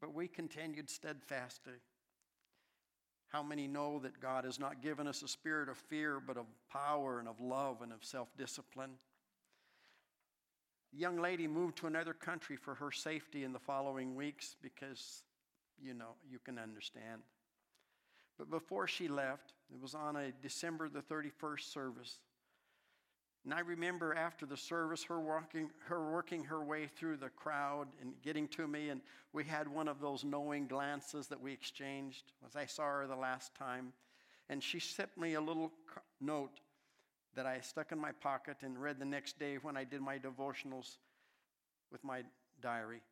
But 0.00 0.12
we 0.12 0.26
continued 0.26 0.90
steadfastly. 0.90 1.74
How 3.28 3.44
many 3.44 3.68
know 3.68 4.00
that 4.00 4.18
God 4.18 4.44
has 4.44 4.58
not 4.58 4.82
given 4.82 5.06
us 5.06 5.22
a 5.22 5.28
spirit 5.28 5.68
of 5.68 5.76
fear, 5.76 6.18
but 6.18 6.36
of 6.36 6.46
power 6.72 7.20
and 7.20 7.28
of 7.28 7.40
love 7.40 7.80
and 7.80 7.92
of 7.92 8.04
self 8.04 8.36
discipline? 8.36 8.90
The 10.92 10.98
young 10.98 11.20
lady 11.20 11.46
moved 11.46 11.76
to 11.78 11.86
another 11.86 12.14
country 12.14 12.56
for 12.56 12.74
her 12.74 12.90
safety 12.90 13.44
in 13.44 13.52
the 13.52 13.60
following 13.60 14.16
weeks 14.16 14.56
because, 14.60 15.22
you 15.80 15.94
know, 15.94 16.16
you 16.28 16.40
can 16.40 16.58
understand. 16.58 17.22
But 18.38 18.50
before 18.50 18.86
she 18.86 19.08
left, 19.08 19.52
it 19.72 19.80
was 19.80 19.94
on 19.94 20.16
a 20.16 20.30
December 20.40 20.88
the 20.88 21.02
31st 21.02 21.72
service. 21.72 22.18
And 23.44 23.52
I 23.52 23.60
remember 23.60 24.14
after 24.14 24.46
the 24.46 24.56
service, 24.56 25.02
her 25.04 25.18
walking, 25.18 25.70
her 25.86 26.10
working 26.10 26.44
her 26.44 26.62
way 26.62 26.86
through 26.86 27.16
the 27.16 27.30
crowd 27.30 27.88
and 28.00 28.12
getting 28.22 28.46
to 28.48 28.68
me, 28.68 28.90
and 28.90 29.00
we 29.32 29.44
had 29.44 29.66
one 29.66 29.88
of 29.88 30.00
those 30.00 30.24
knowing 30.24 30.66
glances 30.66 31.26
that 31.28 31.40
we 31.40 31.52
exchanged 31.52 32.32
as 32.46 32.56
I 32.56 32.66
saw 32.66 32.84
her 32.84 33.06
the 33.06 33.16
last 33.16 33.54
time. 33.54 33.92
And 34.48 34.62
she 34.62 34.78
sent 34.78 35.16
me 35.16 35.34
a 35.34 35.40
little 35.40 35.72
note 36.20 36.60
that 37.34 37.46
I 37.46 37.60
stuck 37.60 37.92
in 37.92 37.98
my 37.98 38.12
pocket 38.12 38.58
and 38.62 38.80
read 38.80 38.98
the 38.98 39.04
next 39.04 39.38
day 39.38 39.56
when 39.60 39.76
I 39.76 39.84
did 39.84 40.00
my 40.00 40.18
devotionals 40.18 40.96
with 41.90 42.02
my 42.04 42.22
diary. 42.60 43.02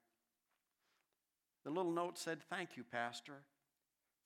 The 1.65 1.71
little 1.71 1.93
note 1.93 2.19
said, 2.19 2.39
Thank 2.49 2.77
you, 2.77 2.85
Pastor 2.85 3.43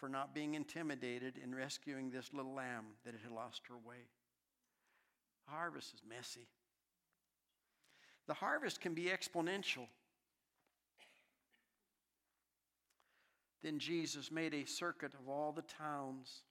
for 0.01 0.09
not 0.09 0.35
being 0.35 0.55
intimidated 0.55 1.35
in 1.43 1.55
rescuing 1.55 2.11
this 2.11 2.33
little 2.33 2.55
lamb 2.55 2.87
that 3.05 3.15
had 3.23 3.31
lost 3.31 3.61
her 3.69 3.77
way. 3.77 4.09
Harvest 5.47 5.93
is 5.95 6.03
messy. 6.09 6.49
The 8.27 8.35
harvest 8.35 8.81
can 8.81 8.95
be 8.95 9.05
exponential. 9.05 9.87
Then 13.63 13.79
Jesus 13.79 14.33
made 14.33 14.55
a 14.55 14.65
circuit 14.65 15.13
of 15.13 15.29
all 15.29 15.53
the 15.53 15.63
towns, 15.63 16.45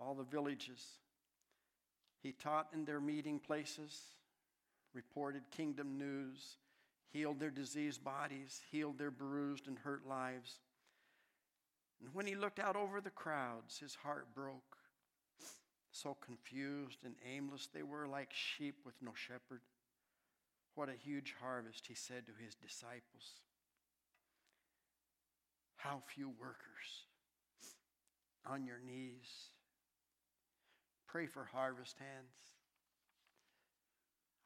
all 0.00 0.14
the 0.14 0.24
villages. 0.24 0.82
He 2.22 2.32
taught 2.32 2.68
in 2.72 2.86
their 2.86 3.00
meeting 3.00 3.38
places, 3.38 4.00
reported 4.94 5.42
kingdom 5.50 5.98
news, 5.98 6.56
healed 7.12 7.38
their 7.38 7.50
diseased 7.50 8.02
bodies, 8.02 8.62
healed 8.70 8.96
their 8.96 9.10
bruised 9.10 9.66
and 9.66 9.78
hurt 9.78 10.06
lives. 10.06 10.60
And 12.00 12.14
when 12.14 12.26
he 12.26 12.34
looked 12.34 12.58
out 12.58 12.76
over 12.76 13.00
the 13.00 13.10
crowds, 13.10 13.78
his 13.78 13.94
heart 13.94 14.34
broke. 14.34 14.76
So 15.92 16.16
confused 16.24 16.98
and 17.04 17.14
aimless 17.28 17.68
they 17.72 17.82
were, 17.82 18.06
like 18.06 18.32
sheep 18.32 18.76
with 18.86 18.94
no 19.02 19.12
shepherd. 19.14 19.60
What 20.74 20.88
a 20.88 20.94
huge 20.94 21.34
harvest, 21.42 21.86
he 21.88 21.94
said 21.94 22.26
to 22.26 22.32
his 22.42 22.54
disciples. 22.54 23.42
How 25.76 26.02
few 26.14 26.28
workers 26.28 27.06
on 28.46 28.64
your 28.64 28.78
knees. 28.78 29.50
Pray 31.06 31.26
for 31.26 31.48
harvest 31.52 31.96
hands. 31.98 32.36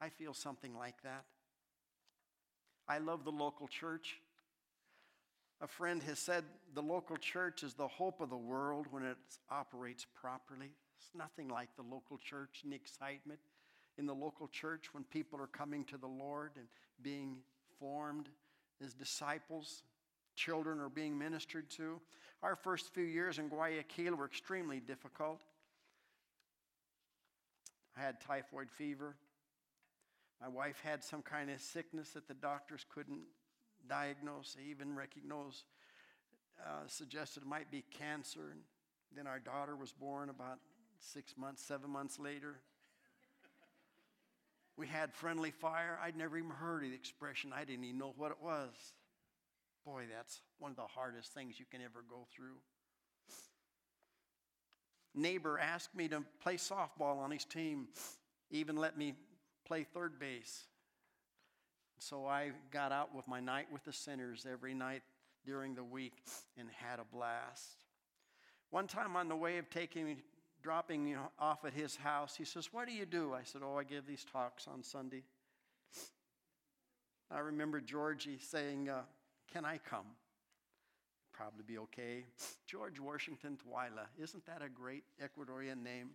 I 0.01 0.09
feel 0.09 0.33
something 0.33 0.75
like 0.75 1.01
that. 1.03 1.25
I 2.87 2.97
love 2.97 3.23
the 3.23 3.31
local 3.31 3.67
church. 3.67 4.19
A 5.61 5.67
friend 5.67 6.03
has 6.03 6.19
said 6.19 6.43
the 6.73 6.81
local 6.81 7.17
church 7.17 7.63
is 7.63 7.73
the 7.73 7.87
hope 7.87 8.19
of 8.19 8.29
the 8.29 8.37
world 8.37 8.87
when 8.91 9.03
it 9.03 9.17
operates 9.49 10.05
properly. 10.19 10.71
It's 10.97 11.09
nothing 11.15 11.47
like 11.47 11.69
the 11.75 11.83
local 11.83 12.17
church 12.17 12.61
and 12.63 12.71
the 12.71 12.75
excitement 12.75 13.39
in 13.97 14.05
the 14.05 14.13
local 14.13 14.47
church 14.47 14.93
when 14.93 15.03
people 15.05 15.39
are 15.39 15.47
coming 15.47 15.85
to 15.85 15.97
the 15.97 16.07
Lord 16.07 16.51
and 16.57 16.67
being 17.01 17.37
formed 17.79 18.27
as 18.83 18.93
disciples. 18.93 19.83
Children 20.35 20.79
are 20.79 20.89
being 20.89 21.17
ministered 21.17 21.69
to. 21.71 22.01
Our 22.43 22.57
first 22.57 22.93
few 22.93 23.05
years 23.05 23.39
in 23.39 23.47
Guayaquil 23.47 24.15
were 24.15 24.25
extremely 24.25 24.81
difficult. 24.81 25.39
I 27.97 28.01
had 28.01 28.19
typhoid 28.19 28.69
fever. 28.69 29.15
My 30.41 30.49
wife 30.49 30.81
had 30.83 31.01
some 31.01 31.21
kind 31.21 31.49
of 31.49 31.61
sickness 31.61 32.09
that 32.09 32.27
the 32.27 32.33
doctors 32.33 32.85
couldn't 32.93 33.21
diagnose, 33.87 34.55
even 34.69 34.95
recognize, 34.95 35.63
uh, 36.63 36.87
suggested 36.87 37.43
it 37.43 37.49
might 37.49 37.71
be 37.71 37.83
cancer. 37.97 38.51
And 38.51 38.61
then 39.15 39.27
our 39.27 39.39
daughter 39.39 39.75
was 39.75 39.91
born 39.91 40.29
about 40.29 40.59
six 40.99 41.35
months, 41.37 41.63
seven 41.63 41.89
months 41.89 42.19
later. 42.19 42.55
we 44.77 44.87
had 44.87 45.13
friendly 45.13 45.51
fire. 45.51 45.99
I'd 46.01 46.17
never 46.17 46.37
even 46.37 46.51
heard 46.51 46.83
of 46.83 46.89
the 46.89 46.95
expression, 46.95 47.51
I 47.53 47.63
didn't 47.63 47.85
even 47.85 47.97
know 47.97 48.13
what 48.17 48.31
it 48.31 48.41
was. 48.41 48.73
Boy, 49.85 50.05
that's 50.11 50.41
one 50.57 50.71
of 50.71 50.77
the 50.77 50.83
hardest 50.83 51.33
things 51.33 51.59
you 51.59 51.65
can 51.69 51.81
ever 51.81 52.03
go 52.09 52.27
through. 52.35 52.57
Neighbor 55.13 55.57
asked 55.59 55.95
me 55.95 56.07
to 56.09 56.23
play 56.41 56.55
softball 56.55 57.19
on 57.19 57.31
his 57.31 57.45
team, 57.45 57.87
even 58.51 58.75
let 58.75 58.97
me 58.97 59.13
play 59.65 59.83
third 59.83 60.19
base. 60.19 60.65
So 61.99 62.25
I 62.25 62.51
got 62.71 62.91
out 62.91 63.15
with 63.15 63.27
my 63.27 63.39
night 63.39 63.67
with 63.71 63.83
the 63.83 63.93
sinners 63.93 64.45
every 64.51 64.73
night 64.73 65.03
during 65.45 65.75
the 65.75 65.83
week 65.83 66.23
and 66.57 66.67
had 66.69 66.99
a 66.99 67.05
blast. 67.05 67.85
One 68.69 68.87
time 68.87 69.15
on 69.15 69.29
the 69.29 69.35
way 69.35 69.57
of 69.57 69.69
taking 69.69 70.17
dropping 70.61 71.05
me 71.05 71.15
off 71.37 71.63
at 71.63 71.73
his 71.73 71.95
house, 71.95 72.35
he 72.35 72.43
says, 72.43 72.69
What 72.71 72.87
do 72.87 72.93
you 72.93 73.05
do? 73.05 73.33
I 73.33 73.43
said, 73.43 73.61
Oh, 73.63 73.77
I 73.77 73.83
give 73.83 74.07
these 74.07 74.25
talks 74.31 74.67
on 74.67 74.83
Sunday. 74.83 75.23
I 77.31 77.39
remember 77.39 77.79
Georgie 77.79 78.39
saying, 78.39 78.89
uh, 78.89 79.01
Can 79.53 79.63
I 79.63 79.77
come? 79.77 80.07
Probably 81.31 81.63
be 81.67 81.77
okay. 81.77 82.25
George 82.65 82.99
Washington 82.99 83.57
Twyla. 83.57 84.07
Isn't 84.17 84.45
that 84.47 84.63
a 84.63 84.69
great 84.69 85.03
Ecuadorian 85.21 85.83
name? 85.83 86.11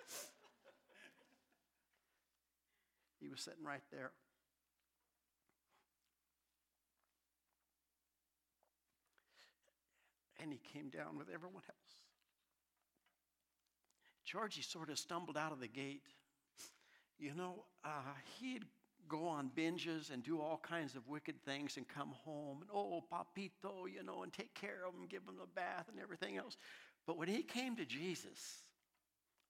he 3.20 3.28
was 3.28 3.40
sitting 3.40 3.64
right 3.64 3.82
there. 3.90 4.12
And 10.42 10.52
he 10.52 10.60
came 10.72 10.88
down 10.88 11.18
with 11.18 11.28
everyone 11.32 11.62
else. 11.68 11.94
Georgie 14.24 14.62
sort 14.62 14.90
of 14.90 14.98
stumbled 14.98 15.36
out 15.36 15.52
of 15.52 15.60
the 15.60 15.68
gate. 15.68 16.06
You 17.18 17.34
know, 17.34 17.64
uh, 17.84 18.14
he'd 18.40 18.64
go 19.08 19.26
on 19.26 19.50
binges 19.56 20.12
and 20.12 20.22
do 20.22 20.40
all 20.40 20.60
kinds 20.62 20.94
of 20.94 21.06
wicked 21.08 21.42
things 21.44 21.76
and 21.76 21.86
come 21.86 22.12
home 22.24 22.58
and, 22.60 22.70
oh, 22.72 23.02
papito, 23.12 23.92
you 23.92 24.02
know, 24.04 24.22
and 24.22 24.32
take 24.32 24.54
care 24.54 24.86
of 24.86 24.94
him, 24.94 25.06
give 25.08 25.22
him 25.22 25.34
a 25.42 25.46
bath 25.46 25.86
and 25.90 26.00
everything 26.00 26.36
else. 26.36 26.56
But 27.06 27.18
when 27.18 27.28
he 27.28 27.42
came 27.42 27.76
to 27.76 27.84
Jesus, 27.84 28.62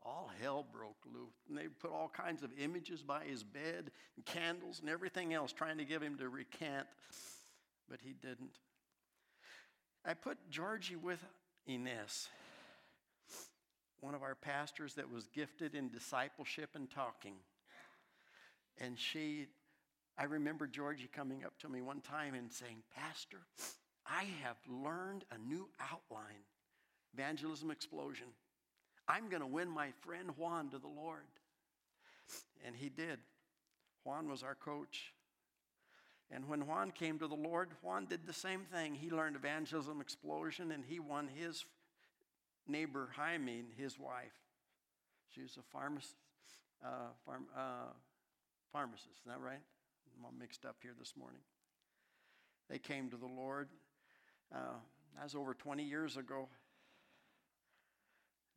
all 0.02 0.30
hell 0.40 0.66
broke 0.72 0.96
loose. 1.12 1.36
And 1.48 1.56
they 1.56 1.68
put 1.68 1.92
all 1.92 2.08
kinds 2.08 2.42
of 2.42 2.50
images 2.58 3.02
by 3.02 3.24
his 3.24 3.42
bed 3.42 3.90
and 4.16 4.24
candles 4.24 4.80
and 4.80 4.88
everything 4.88 5.34
else 5.34 5.52
trying 5.52 5.78
to 5.78 5.84
get 5.84 6.02
him 6.02 6.16
to 6.16 6.28
recant, 6.28 6.86
but 7.88 8.00
he 8.02 8.14
didn't. 8.14 8.56
I 10.04 10.14
put 10.14 10.38
Georgie 10.50 10.96
with 10.96 11.24
Ines 11.66 12.28
one 14.00 14.14
of 14.14 14.22
our 14.22 14.34
pastors 14.34 14.94
that 14.94 15.10
was 15.10 15.28
gifted 15.28 15.74
in 15.74 15.90
discipleship 15.90 16.70
and 16.74 16.90
talking. 16.90 17.34
And 18.78 18.98
she, 18.98 19.46
I 20.18 20.24
remember 20.24 20.66
Georgie 20.66 21.10
coming 21.14 21.44
up 21.44 21.58
to 21.60 21.68
me 21.68 21.82
one 21.82 22.00
time 22.00 22.34
and 22.34 22.50
saying, 22.50 22.82
Pastor, 22.96 23.40
I 24.06 24.24
have 24.42 24.56
learned 24.68 25.24
a 25.30 25.38
new 25.38 25.68
outline 25.80 26.44
evangelism 27.12 27.70
explosion. 27.70 28.26
I'm 29.06 29.28
going 29.28 29.42
to 29.42 29.46
win 29.46 29.68
my 29.68 29.88
friend 30.00 30.30
Juan 30.36 30.70
to 30.70 30.78
the 30.78 30.88
Lord. 30.88 31.24
And 32.64 32.76
he 32.76 32.88
did. 32.88 33.18
Juan 34.04 34.28
was 34.28 34.42
our 34.42 34.54
coach. 34.54 35.12
And 36.32 36.48
when 36.48 36.66
Juan 36.66 36.92
came 36.92 37.18
to 37.18 37.26
the 37.26 37.34
Lord, 37.34 37.70
Juan 37.82 38.06
did 38.06 38.26
the 38.26 38.32
same 38.32 38.62
thing. 38.72 38.94
He 38.94 39.10
learned 39.10 39.36
evangelism 39.36 40.00
explosion 40.00 40.70
and 40.70 40.84
he 40.84 41.00
won 41.00 41.28
his 41.28 41.64
neighbor 42.68 43.08
Jaime, 43.16 43.64
his 43.76 43.98
wife. 43.98 44.32
She 45.34 45.42
was 45.42 45.56
a 45.56 45.62
pharmacist, 45.72 46.14
uh, 46.84 47.32
uh, 47.56 47.60
pharmacist, 48.72 49.08
is 49.08 49.26
that 49.26 49.40
right? 49.40 49.60
I'm 50.16 50.24
all 50.24 50.34
mixed 50.38 50.64
up 50.64 50.76
here 50.82 50.94
this 50.98 51.14
morning. 51.18 51.40
They 52.68 52.78
came 52.78 53.10
to 53.10 53.16
the 53.16 53.26
Lord. 53.26 53.68
Uh, 54.54 54.78
that 55.16 55.24
was 55.24 55.34
over 55.34 55.54
20 55.54 55.82
years 55.82 56.16
ago. 56.16 56.48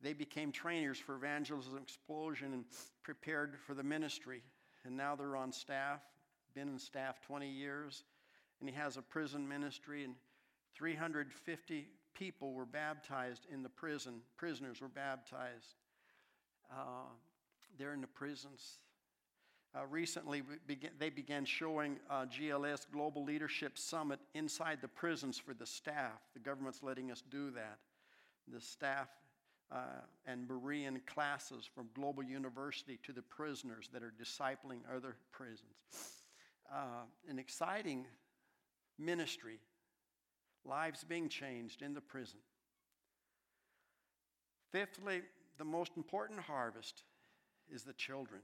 They 0.00 0.12
became 0.12 0.52
trainers 0.52 0.98
for 0.98 1.16
evangelism 1.16 1.78
explosion 1.78 2.52
and 2.52 2.64
prepared 3.02 3.56
for 3.66 3.74
the 3.74 3.82
ministry. 3.82 4.42
And 4.84 4.96
now 4.96 5.16
they're 5.16 5.36
on 5.36 5.50
staff, 5.50 6.00
been 6.54 6.68
in 6.68 6.78
staff 6.78 7.20
20 7.26 7.48
years. 7.48 8.04
And 8.60 8.68
he 8.68 8.74
has 8.76 8.96
a 8.96 9.02
prison 9.02 9.46
ministry, 9.46 10.04
and 10.04 10.14
350 10.74 11.88
people 12.14 12.52
were 12.52 12.64
baptized 12.64 13.46
in 13.52 13.62
the 13.62 13.68
prison. 13.68 14.20
Prisoners 14.36 14.80
were 14.80 14.88
baptized. 14.88 15.74
Uh, 16.70 17.08
they're 17.78 17.92
in 17.92 18.00
the 18.00 18.06
prisons. 18.06 18.78
Uh, 19.76 19.84
recently, 19.90 20.42
they 21.00 21.10
began 21.10 21.44
showing 21.44 21.98
uh, 22.08 22.26
GLS 22.26 22.86
Global 22.92 23.24
Leadership 23.24 23.76
Summit 23.76 24.20
inside 24.34 24.78
the 24.80 24.88
prisons 24.88 25.36
for 25.36 25.52
the 25.52 25.66
staff. 25.66 26.20
The 26.32 26.38
government's 26.38 26.82
letting 26.82 27.10
us 27.10 27.24
do 27.28 27.50
that. 27.50 27.78
The 28.52 28.60
staff 28.60 29.08
uh, 29.72 29.78
and 30.26 30.46
Berean 30.46 31.04
classes 31.06 31.68
from 31.74 31.88
Global 31.94 32.22
University 32.22 33.00
to 33.02 33.12
the 33.12 33.22
prisoners 33.22 33.88
that 33.92 34.02
are 34.04 34.12
discipling 34.22 34.78
other 34.94 35.16
prisons. 35.32 36.23
Uh, 36.72 37.04
an 37.28 37.38
exciting 37.38 38.06
ministry 38.98 39.58
lives 40.64 41.04
being 41.04 41.28
changed 41.28 41.82
in 41.82 41.94
the 41.94 42.00
prison. 42.00 42.38
Fifthly, 44.72 45.22
the 45.58 45.64
most 45.64 45.92
important 45.96 46.40
harvest 46.40 47.04
is 47.72 47.84
the 47.84 47.92
children. 47.92 48.40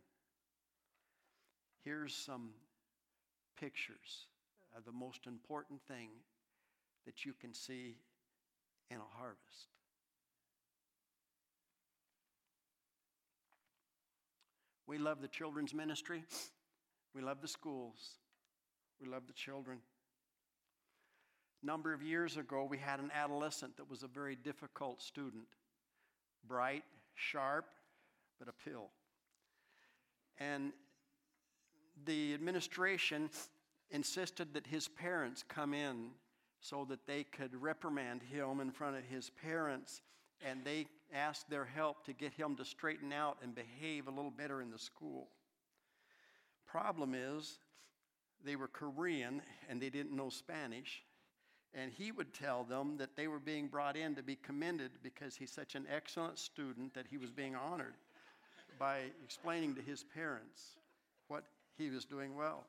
Here's 1.85 2.15
some 2.15 2.51
pictures 3.59 4.27
of 4.77 4.85
the 4.85 4.93
most 4.93 5.27
important 5.27 5.81
thing 5.89 6.11
that 7.07 7.25
you 7.25 7.33
can 7.33 7.53
see 7.53 7.97
in 8.91 8.99
a 8.99 9.19
harvest. 9.19 9.69
We 14.87 14.99
love 14.99 15.21
the 15.21 15.29
children's 15.29 15.73
ministry. 15.73 16.25
We 17.15 17.23
love 17.23 17.41
the 17.41 17.49
schools. 17.49 18.19
We 19.01 19.09
love 19.09 19.27
the 19.27 19.33
children 19.33 19.79
A 21.63 21.67
number 21.67 21.93
of 21.93 22.03
years 22.03 22.37
ago, 22.37 22.65
we 22.65 22.79
had 22.79 23.01
an 23.01 23.11
adolescent 23.15 23.77
that 23.77 23.91
was 23.91 24.03
a 24.03 24.09
very 24.09 24.37
difficult 24.37 25.03
student. 25.03 25.45
Bright, 26.47 26.85
sharp, 27.15 27.67
but 28.39 28.49
a 28.49 28.69
pill. 28.69 28.89
And 30.39 30.73
the 32.07 32.33
administration 32.33 33.29
insisted 33.91 34.55
that 34.55 34.67
his 34.67 34.89
parents 34.89 35.45
come 35.47 35.75
in 35.75 36.11
so 36.63 36.87
that 36.89 37.07
they 37.07 37.25
could 37.25 37.55
reprimand 37.55 38.23
him 38.23 38.61
in 38.61 38.71
front 38.71 38.97
of 38.97 39.05
his 39.05 39.31
parents, 39.31 40.01
and 40.41 40.65
they 40.65 40.87
asked 41.13 41.51
their 41.51 41.65
help 41.67 42.05
to 42.07 42.13
get 42.15 42.33
him 42.33 42.57
to 42.57 42.65
straighten 42.65 43.13
out 43.13 43.37
and 43.43 43.55
behave 43.55 44.07
a 44.07 44.11
little 44.11 44.31
better 44.31 44.63
in 44.63 44.71
the 44.71 44.79
school. 44.79 45.29
Problem 46.71 47.15
is, 47.15 47.59
they 48.45 48.57
were 48.57 48.69
Korean 48.69 49.43
and 49.69 49.81
they 49.81 49.91
didn't 49.91 50.15
know 50.15 50.29
Spanish, 50.29 51.03
and 51.75 51.91
he 51.91 52.13
would 52.13 52.33
tell 52.33 52.65
them 52.65 52.97
that 52.99 53.17
they 53.17 53.29
were 53.29 53.39
being 53.39 53.67
brought 53.67 53.97
in 53.97 54.15
to 54.15 54.23
be 54.23 54.37
commended 54.37 54.93
because 55.03 55.35
he's 55.37 55.51
such 55.51 55.75
an 55.75 55.87
excellent 55.93 56.39
student 56.39 56.95
that 56.95 57.07
he 57.11 57.19
was 57.19 57.31
being 57.31 57.55
honored 57.55 57.95
by 58.79 59.01
explaining 59.25 59.75
to 59.75 59.83
his 59.83 60.05
parents 60.15 60.77
what 61.29 61.45
he 61.77 61.91
was 61.91 62.05
doing 62.05 62.37
well. 62.37 62.65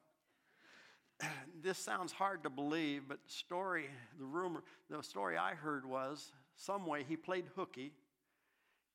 this 1.64 1.78
sounds 1.78 2.12
hard 2.12 2.44
to 2.44 2.50
believe, 2.50 3.04
but 3.08 3.20
the 3.24 3.32
story, 3.32 3.86
the 4.20 4.26
rumor, 4.26 4.64
the 4.90 5.02
story 5.04 5.38
I 5.38 5.54
heard 5.54 5.86
was 5.86 6.32
some 6.56 6.86
way 6.86 7.06
he 7.08 7.16
played 7.16 7.46
hooky, 7.56 7.92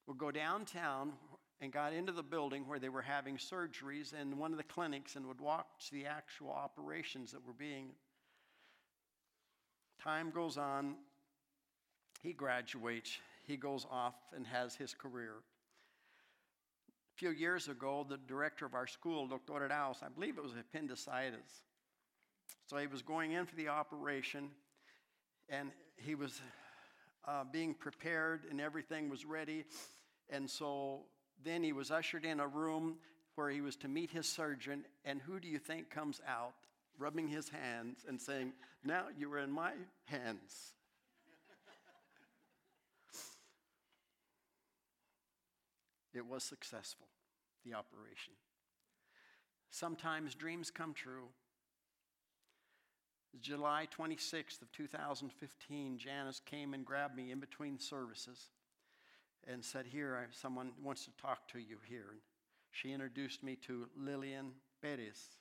would 0.06 0.18
go 0.18 0.30
downtown 0.30 1.12
and 1.60 1.72
got 1.72 1.92
into 1.92 2.12
the 2.12 2.22
building 2.22 2.66
where 2.66 2.78
they 2.78 2.88
were 2.88 3.02
having 3.02 3.36
surgeries 3.36 4.12
in 4.12 4.38
one 4.38 4.52
of 4.52 4.58
the 4.58 4.64
clinics 4.64 5.16
and 5.16 5.26
would 5.26 5.40
watch 5.40 5.90
the 5.90 6.04
actual 6.04 6.50
operations 6.50 7.32
that 7.32 7.46
were 7.46 7.54
being. 7.54 7.92
Time 10.02 10.30
goes 10.30 10.58
on, 10.58 10.96
he 12.22 12.32
graduates, 12.32 13.18
he 13.46 13.56
goes 13.56 13.86
off 13.90 14.14
and 14.34 14.46
has 14.46 14.74
his 14.74 14.94
career. 14.94 15.34
A 17.16 17.18
few 17.18 17.30
years 17.30 17.68
ago, 17.68 18.04
the 18.06 18.18
director 18.28 18.66
of 18.66 18.74
our 18.74 18.86
school, 18.86 19.26
Dr. 19.26 19.68
House, 19.68 20.00
I 20.02 20.08
believe 20.08 20.36
it 20.36 20.44
was 20.44 20.52
appendicitis. 20.52 21.62
So 22.66 22.76
he 22.76 22.86
was 22.86 23.00
going 23.00 23.32
in 23.32 23.46
for 23.46 23.56
the 23.56 23.68
operation, 23.68 24.50
and 25.48 25.70
he 25.96 26.14
was 26.14 26.42
uh, 27.26 27.44
being 27.50 27.72
prepared, 27.74 28.44
and 28.50 28.60
everything 28.60 29.08
was 29.08 29.24
ready. 29.24 29.64
And 30.28 30.50
so 30.50 31.04
then 31.44 31.62
he 31.62 31.72
was 31.72 31.90
ushered 31.90 32.24
in 32.24 32.40
a 32.40 32.46
room 32.46 32.96
where 33.34 33.50
he 33.50 33.60
was 33.60 33.76
to 33.76 33.88
meet 33.88 34.10
his 34.10 34.26
surgeon, 34.26 34.84
and 35.04 35.20
who 35.20 35.38
do 35.38 35.48
you 35.48 35.58
think 35.58 35.90
comes 35.90 36.20
out, 36.26 36.54
rubbing 36.98 37.28
his 37.28 37.48
hands 37.50 38.04
and 38.08 38.20
saying, 38.20 38.52
Now 38.84 39.04
you 39.16 39.32
are 39.32 39.38
in 39.38 39.50
my 39.50 39.72
hands? 40.06 40.72
it 46.14 46.24
was 46.26 46.42
successful, 46.42 47.06
the 47.64 47.74
operation. 47.74 48.32
Sometimes 49.70 50.34
dreams 50.34 50.70
come 50.70 50.94
true. 50.94 51.28
July 53.38 53.86
26th 53.94 54.62
of 54.62 54.72
2015, 54.72 55.98
Janice 55.98 56.40
came 56.46 56.72
and 56.72 56.86
grabbed 56.86 57.14
me 57.14 57.30
in 57.30 57.38
between 57.38 57.78
services 57.78 58.48
and 59.46 59.64
said, 59.64 59.86
Here, 59.86 60.26
someone 60.32 60.72
wants 60.82 61.04
to 61.04 61.10
talk 61.20 61.48
to 61.48 61.58
you 61.58 61.78
here. 61.88 62.16
She 62.70 62.92
introduced 62.92 63.42
me 63.42 63.56
to 63.66 63.88
Lillian 63.96 64.52
Perez. 64.82 65.38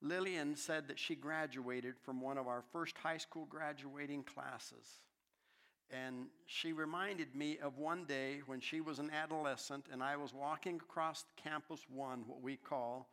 Lillian 0.00 0.56
said 0.56 0.88
that 0.88 0.98
she 0.98 1.14
graduated 1.14 1.94
from 2.02 2.20
one 2.20 2.38
of 2.38 2.48
our 2.48 2.64
first 2.72 2.96
high 2.98 3.18
school 3.18 3.46
graduating 3.48 4.24
classes. 4.24 5.00
And 5.90 6.26
she 6.46 6.72
reminded 6.72 7.36
me 7.36 7.58
of 7.62 7.78
one 7.78 8.06
day 8.06 8.40
when 8.46 8.60
she 8.60 8.80
was 8.80 8.98
an 8.98 9.10
adolescent 9.10 9.86
and 9.92 10.02
I 10.02 10.16
was 10.16 10.32
walking 10.32 10.76
across 10.76 11.24
Campus 11.36 11.80
One, 11.92 12.24
what 12.26 12.40
we 12.40 12.56
call, 12.56 13.08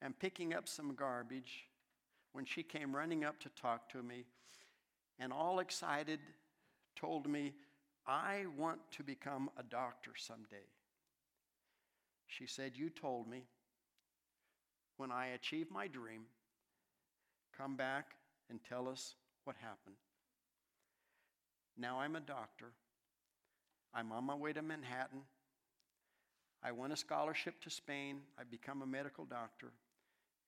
and 0.00 0.18
picking 0.18 0.54
up 0.54 0.68
some 0.68 0.94
garbage 0.94 1.66
when 2.32 2.44
she 2.44 2.62
came 2.62 2.94
running 2.94 3.24
up 3.24 3.40
to 3.40 3.48
talk 3.50 3.88
to 3.90 4.02
me 4.02 4.24
and 5.18 5.32
all 5.32 5.58
excited 5.58 6.20
told 6.96 7.28
me 7.28 7.52
I 8.06 8.44
want 8.56 8.80
to 8.92 9.02
become 9.02 9.50
a 9.58 9.62
doctor 9.62 10.12
someday. 10.16 10.66
She 12.26 12.46
said, 12.46 12.72
You 12.74 12.90
told 12.90 13.28
me 13.28 13.44
when 14.96 15.10
I 15.10 15.28
achieve 15.28 15.70
my 15.70 15.86
dream, 15.86 16.22
come 17.56 17.76
back 17.76 18.12
and 18.48 18.60
tell 18.68 18.88
us 18.88 19.14
what 19.44 19.56
happened. 19.56 19.96
Now 21.78 22.00
I'm 22.00 22.16
a 22.16 22.20
doctor. 22.20 22.72
I'm 23.94 24.12
on 24.12 24.24
my 24.24 24.34
way 24.34 24.52
to 24.52 24.62
Manhattan. 24.62 25.22
I 26.62 26.72
won 26.72 26.92
a 26.92 26.96
scholarship 26.96 27.60
to 27.62 27.70
Spain. 27.70 28.20
I 28.38 28.42
become 28.44 28.82
a 28.82 28.86
medical 28.86 29.24
doctor. 29.24 29.72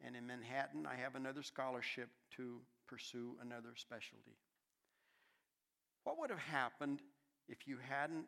And 0.05 0.15
in 0.17 0.27
Manhattan, 0.27 0.87
I 0.87 1.01
have 1.01 1.15
another 1.15 1.43
scholarship 1.43 2.11
to 2.37 2.61
pursue 2.87 3.37
another 3.41 3.71
specialty. 3.77 4.37
What 6.05 6.19
would 6.19 6.31
have 6.31 6.39
happened 6.39 7.01
if 7.49 7.67
you 7.67 7.77
hadn't 7.89 8.25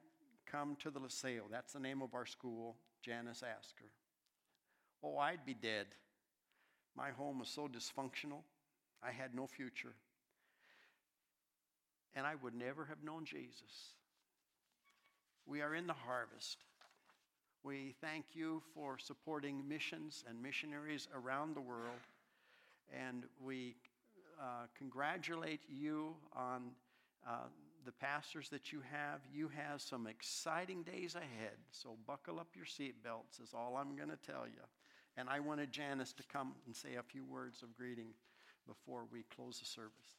come 0.51 0.77
to 0.83 0.91
the 0.91 1.01
Liceo, 1.01 1.43
that's 1.51 1.73
the 1.73 1.81
name 1.81 2.03
of 2.03 2.15
our 2.15 2.27
school, 2.27 2.77
Janice 3.03 3.43
asked 3.43 3.79
her. 3.81 3.91
Oh, 5.03 5.19
I'd 5.19 5.45
be 5.45 5.55
dead. 5.55 5.87
My 6.97 7.11
home 7.11 7.41
was 7.41 7.49
so 7.49 7.69
dysfunctional, 7.69 8.43
I 9.03 9.11
had 9.11 9.35
no 9.35 9.47
future. 9.47 9.95
And 12.15 12.27
I 12.27 12.37
would 12.37 12.55
never 12.55 12.85
have 12.85 13.03
known 13.03 13.25
Jesus. 13.25 13.95
We 15.47 15.61
are 15.61 15.75
in 15.75 15.87
the 15.87 15.93
harvest. 15.93 16.59
We 17.65 17.95
thank 18.01 18.25
you 18.35 18.63
for 18.75 18.99
supporting 18.99 19.67
missions 19.67 20.23
and 20.29 20.41
missionaries 20.41 21.09
around 21.15 21.57
the 21.57 21.61
world. 21.61 22.01
And 22.93 23.25
we 23.43 23.75
uh, 24.41 24.67
congratulate 24.79 25.61
you 25.69 26.15
on 26.37 26.71
uh, 27.27 27.49
the 27.85 27.93
pastors 27.93 28.49
that 28.49 28.73
you 28.73 28.81
have, 28.91 29.21
you 29.33 29.49
have 29.49 29.81
some 29.81 30.07
exciting 30.07 30.83
days 30.83 31.15
ahead. 31.15 31.57
So 31.71 31.97
buckle 32.07 32.41
up 32.41 32.49
your 32.57 32.67
seatbelts, 32.67 33.43
is 33.43 33.53
all 33.55 33.77
I'm 33.77 33.97
going 33.97 34.11
to 34.11 34.17
tell 34.17 34.47
you. 34.47 34.63
And 35.17 35.29
I 35.29 35.41
wanted 35.41 35.71
Janice 35.71 36.13
to 36.15 36.23
come 36.25 36.55
and 36.67 36.75
say 36.75 36.97
a 36.97 37.03
few 37.03 37.25
words 37.25 37.63
of 37.63 37.77
greeting 37.77 38.15
before 38.67 39.05
we 39.13 39.25
close 39.35 39.59
the 39.61 39.67
service. 39.67 40.17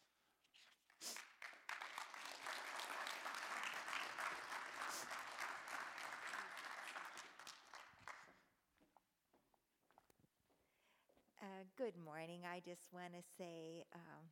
Uh, 11.42 11.64
good 11.78 11.94
morning. 12.04 12.42
I 12.50 12.60
just 12.60 12.94
want 12.94 13.14
to 13.14 13.24
say 13.38 13.84
um, 13.94 14.24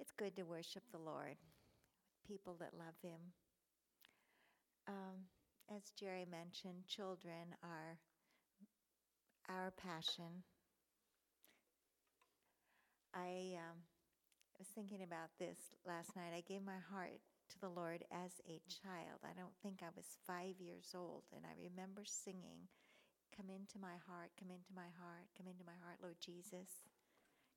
it's 0.00 0.12
good 0.16 0.34
to 0.36 0.42
worship 0.42 0.82
the 0.90 0.98
Lord 0.98 1.36
with 1.36 2.26
people 2.26 2.56
that 2.58 2.72
love 2.72 2.96
Him. 3.02 3.20
Um, 4.88 5.28
as 5.68 5.92
Jerry 5.98 6.26
mentioned, 6.28 6.88
children 6.88 7.54
are 7.62 8.00
our 9.48 9.72
passion. 9.76 10.42
I 13.14 13.60
um, 13.60 13.84
was 14.58 14.68
thinking 14.74 15.02
about 15.02 15.36
this 15.38 15.58
last 15.86 16.16
night. 16.16 16.32
I 16.32 16.42
gave 16.48 16.64
my 16.64 16.80
heart 16.90 17.20
to 17.50 17.60
the 17.60 17.68
Lord 17.68 18.02
as 18.10 18.40
a 18.48 18.62
child. 18.70 19.20
I 19.22 19.36
don't 19.36 19.54
think 19.62 19.82
I 19.82 19.92
was 19.94 20.16
five 20.26 20.56
years 20.58 20.94
old, 20.94 21.24
and 21.34 21.44
I 21.44 21.54
remember 21.60 22.02
singing, 22.06 22.70
Come 23.36 23.50
into 23.50 23.78
my 23.78 23.96
heart, 24.08 24.32
come 24.38 24.50
into 24.50 24.72
my 24.74 24.90
heart, 24.98 25.28
come 25.36 25.46
into 25.46 25.64
my 25.64 25.76
heart, 25.84 26.02
Lord 26.02 26.18
Jesus. 26.20 26.88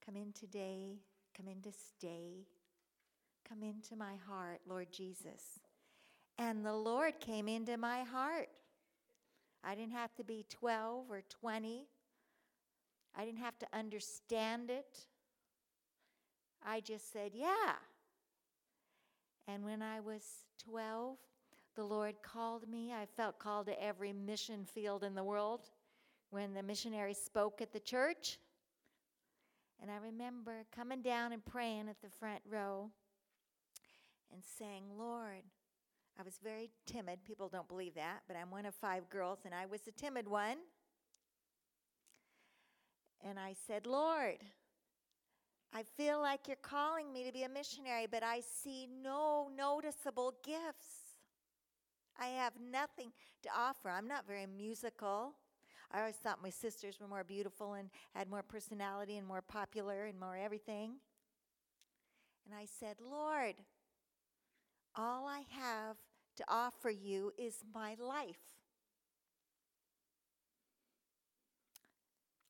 Come 0.05 0.15
in 0.15 0.31
today, 0.33 1.01
Come 1.35 1.47
in 1.47 1.61
to 1.61 1.71
stay. 1.71 2.45
Come 3.47 3.63
into 3.63 3.95
my 3.95 4.13
heart, 4.27 4.61
Lord 4.67 4.91
Jesus. 4.91 5.59
And 6.37 6.65
the 6.65 6.73
Lord 6.73 7.19
came 7.19 7.47
into 7.47 7.77
my 7.77 8.03
heart. 8.03 8.49
I 9.63 9.75
didn't 9.75 9.93
have 9.93 10.13
to 10.15 10.23
be 10.23 10.45
12 10.49 11.09
or 11.09 11.21
20. 11.41 11.87
I 13.15 13.25
didn't 13.25 13.39
have 13.39 13.57
to 13.59 13.67
understand 13.73 14.69
it. 14.69 15.05
I 16.65 16.79
just 16.79 17.11
said, 17.11 17.31
Yeah. 17.33 17.73
And 19.47 19.63
when 19.63 19.81
I 19.81 19.99
was 19.99 20.23
12, 20.69 21.17
the 21.75 21.83
Lord 21.83 22.15
called 22.21 22.67
me. 22.69 22.93
I 22.93 23.05
felt 23.05 23.39
called 23.39 23.65
to 23.67 23.83
every 23.83 24.13
mission 24.13 24.65
field 24.65 25.03
in 25.03 25.15
the 25.15 25.23
world. 25.23 25.69
When 26.29 26.53
the 26.53 26.63
missionary 26.63 27.13
spoke 27.13 27.61
at 27.61 27.73
the 27.73 27.79
church, 27.79 28.39
and 29.83 29.91
I 29.91 29.97
remember 29.97 30.63
coming 30.73 31.01
down 31.01 31.33
and 31.33 31.43
praying 31.43 31.89
at 31.89 32.01
the 32.01 32.09
front 32.09 32.39
row 32.49 32.89
and 34.31 34.41
saying, 34.57 34.83
Lord, 34.97 35.43
I 36.17 36.23
was 36.23 36.39
very 36.41 36.69
timid. 36.85 37.25
People 37.25 37.49
don't 37.49 37.67
believe 37.67 37.95
that, 37.95 38.21
but 38.25 38.37
I'm 38.37 38.49
one 38.49 38.65
of 38.65 38.73
five 38.73 39.09
girls, 39.09 39.39
and 39.43 39.53
I 39.53 39.65
was 39.65 39.81
the 39.81 39.91
timid 39.91 40.29
one. 40.29 40.55
And 43.27 43.37
I 43.37 43.55
said, 43.67 43.85
Lord, 43.85 44.37
I 45.73 45.83
feel 45.97 46.21
like 46.21 46.47
you're 46.47 46.55
calling 46.61 47.11
me 47.11 47.25
to 47.25 47.33
be 47.33 47.43
a 47.43 47.49
missionary, 47.49 48.07
but 48.09 48.23
I 48.23 48.39
see 48.39 48.87
no 49.03 49.49
noticeable 49.53 50.35
gifts. 50.45 51.17
I 52.17 52.27
have 52.27 52.53
nothing 52.71 53.11
to 53.41 53.49
offer. 53.53 53.89
I'm 53.89 54.07
not 54.07 54.25
very 54.25 54.45
musical. 54.45 55.33
I 55.93 55.99
always 55.99 56.15
thought 56.15 56.41
my 56.41 56.49
sisters 56.49 56.99
were 56.99 57.07
more 57.07 57.23
beautiful 57.23 57.73
and 57.73 57.89
had 58.15 58.27
more 58.29 58.41
personality 58.41 59.17
and 59.17 59.27
more 59.27 59.43
popular 59.43 60.05
and 60.05 60.19
more 60.19 60.35
everything. 60.35 60.95
And 62.45 62.55
I 62.55 62.65
said, 62.65 62.95
Lord, 62.99 63.55
all 64.95 65.27
I 65.27 65.43
have 65.51 65.97
to 66.37 66.43
offer 66.47 66.89
you 66.89 67.31
is 67.37 67.63
my 67.73 67.95
life. 67.99 68.39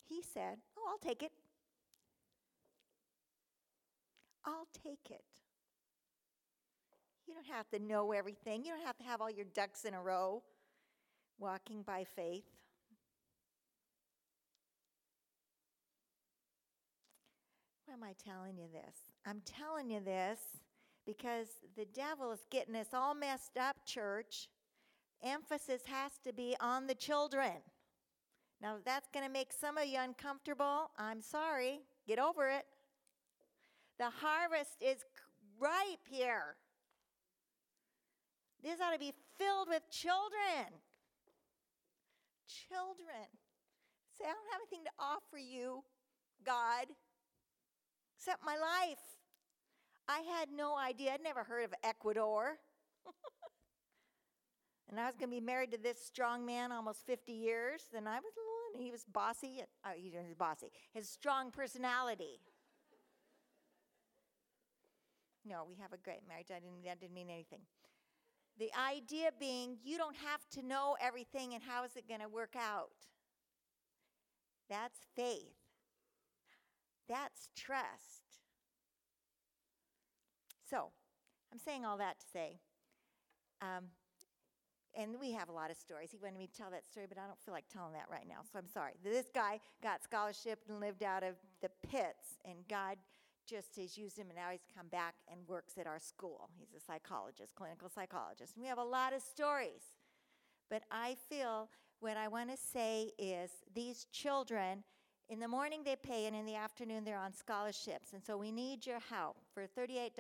He 0.08 0.22
said, 0.22 0.60
Oh, 0.78 0.90
I'll 0.90 0.98
take 0.98 1.22
it. 1.22 1.32
I'll 4.46 4.68
take 4.84 5.10
it. 5.10 5.24
You 7.28 7.34
don't 7.34 7.48
have 7.48 7.70
to 7.70 7.80
know 7.80 8.12
everything. 8.12 8.64
You 8.64 8.74
don't 8.74 8.86
have 8.86 8.98
to 8.98 9.04
have 9.04 9.22
all 9.22 9.32
your 9.32 9.46
ducks 9.54 9.86
in 9.86 9.94
a 9.94 10.02
row 10.02 10.44
walking 11.40 11.82
by 11.82 12.04
faith. 12.04 12.44
Why 17.83 17.83
am 17.94 18.04
I 18.04 18.14
telling 18.24 18.58
you 18.58 18.68
this? 18.74 18.96
I'm 19.26 19.42
telling 19.46 19.90
you 19.90 20.00
this 20.00 20.40
because 21.06 21.48
the 21.78 21.86
devil 21.86 22.32
is 22.32 22.40
getting 22.50 22.76
us 22.76 22.88
all 22.94 23.14
messed 23.14 23.58
up, 23.58 23.76
church. 23.86 24.50
Emphasis 25.24 25.84
has 25.86 26.12
to 26.26 26.34
be 26.34 26.56
on 26.60 26.88
the 26.88 26.96
children. 26.96 27.62
Now, 28.62 28.78
that's 28.84 29.10
going 29.14 29.26
to 29.26 29.32
make 29.32 29.54
some 29.54 29.78
of 29.78 29.86
you 29.86 30.00
uncomfortable, 30.00 30.90
I'm 30.98 31.22
sorry. 31.22 31.82
Get 32.08 32.18
over 32.18 32.50
it. 32.50 32.66
The 34.00 34.10
harvest 34.10 34.78
is 34.82 34.98
ripe 35.60 36.08
here. 36.10 36.56
This 38.64 38.80
ought 38.82 38.94
to 38.94 39.00
be 39.00 39.14
filled 39.38 39.68
with 39.70 39.84
children. 39.92 40.72
Children. 42.48 43.28
Say, 44.18 44.26
I 44.26 44.34
don't 44.34 44.52
have 44.52 44.62
anything 44.62 44.86
to 44.86 44.92
offer 45.00 45.38
you, 45.38 45.84
God, 46.46 46.88
except 48.24 48.46
my 48.46 48.56
life. 48.56 49.04
I 50.08 50.20
had 50.40 50.48
no 50.56 50.78
idea. 50.78 51.12
I'd 51.14 51.24
never 51.24 51.44
heard 51.44 51.66
of 51.66 51.74
Ecuador. 51.84 52.58
and 54.90 54.98
I 54.98 55.06
was 55.08 55.16
going 55.16 55.30
to 55.30 55.36
be 55.36 55.42
married 55.42 55.72
to 55.72 55.78
this 55.78 56.00
strong 56.00 56.46
man 56.46 56.72
almost 56.72 57.06
50 57.06 57.34
years. 57.34 57.82
Then 57.92 58.08
I 58.08 58.16
was, 58.16 58.32
little, 58.38 58.76
and 58.76 58.82
he 58.82 58.92
was 58.92 59.04
bossy. 59.12 59.62
Oh, 59.86 59.90
he 59.94 60.10
was 60.10 60.36
bossy. 60.38 60.68
His 60.94 61.10
strong 61.10 61.52
personality. 61.52 62.40
No, 65.46 65.66
we 65.68 65.76
have 65.82 65.92
a 65.92 65.98
great 65.98 66.22
marriage. 66.26 66.48
I 66.50 66.60
didn't, 66.60 66.86
that 66.86 67.02
didn't 67.02 67.14
mean 67.14 67.30
anything. 67.30 67.60
The 68.58 68.70
idea 68.80 69.32
being 69.38 69.78
you 69.84 69.98
don't 69.98 70.16
have 70.16 70.48
to 70.52 70.66
know 70.66 70.96
everything 71.02 71.56
and 71.56 71.62
how 71.62 71.84
is 71.84 71.92
it 71.98 72.08
going 72.08 72.22
to 72.22 72.30
work 72.30 72.54
out. 72.56 72.92
That's 74.70 75.00
faith. 75.14 75.63
That's 77.08 77.50
trust. 77.56 78.24
So, 80.70 80.90
I'm 81.52 81.60
saying 81.60 81.86
all 81.86 81.98
that 81.98 82.20
to 82.20 82.26
say, 82.32 82.60
um, 83.62 83.86
and 84.96 85.16
we 85.20 85.32
have 85.32 85.50
a 85.50 85.52
lot 85.52 85.72
of 85.72 85.78
stories. 85.78 86.10
He 86.12 86.18
wanted 86.18 86.38
me 86.38 86.48
to 86.48 86.54
tell 86.54 86.72
that 86.72 86.86
story, 86.86 87.06
but 87.08 87.18
I 87.18 87.26
don't 87.26 87.40
feel 87.42 87.54
like 87.54 87.66
telling 87.72 87.94
that 87.94 88.06
right 88.12 88.28
now, 88.28 88.42
so 88.44 88.60
I'm 88.60 88.68
sorry. 88.68 88.94
This 89.04 89.26
guy 89.34 89.60
got 89.82 90.04
scholarship 90.04 90.60
and 90.70 90.80
lived 90.80 91.04
out 91.04 91.24
of 91.24 91.36
the 91.62 91.70
pits, 91.88 92.38
and 92.46 92.58
God 92.70 92.98
just 93.48 93.76
has 93.78 93.98
used 93.98 94.18
him, 94.18 94.28
and 94.28 94.38
now 94.38 94.50
he's 94.52 94.66
come 94.76 94.88
back 94.88 95.16
and 95.32 95.48
works 95.48 95.78
at 95.78 95.88
our 95.88 96.00
school. 96.00 96.50
He's 96.58 96.74
a 96.76 96.84
psychologist, 96.84 97.56
clinical 97.56 97.90
psychologist. 97.90 98.56
And 98.56 98.64
we 98.64 98.70
have 98.70 98.78
a 98.78 98.84
lot 98.84 99.14
of 99.14 99.22
stories. 99.22 99.82
But 100.70 100.84
I 100.92 101.18
feel 101.30 101.70
what 102.00 102.18
I 102.18 102.28
want 102.28 102.50
to 102.52 102.58
say 102.58 103.12
is 103.18 103.52
these 103.74 104.06
children, 104.12 104.84
in 105.34 105.40
the 105.40 105.48
morning 105.48 105.82
they 105.84 105.96
pay, 105.96 106.28
and 106.28 106.36
in 106.36 106.46
the 106.46 106.56
afternoon 106.56 107.04
they're 107.04 107.18
on 107.18 107.34
scholarships. 107.34 108.14
And 108.14 108.24
so 108.24 108.38
we 108.38 108.52
need 108.52 108.86
your 108.86 109.00
help. 109.00 109.38
For 109.52 109.66
$38 109.66 110.12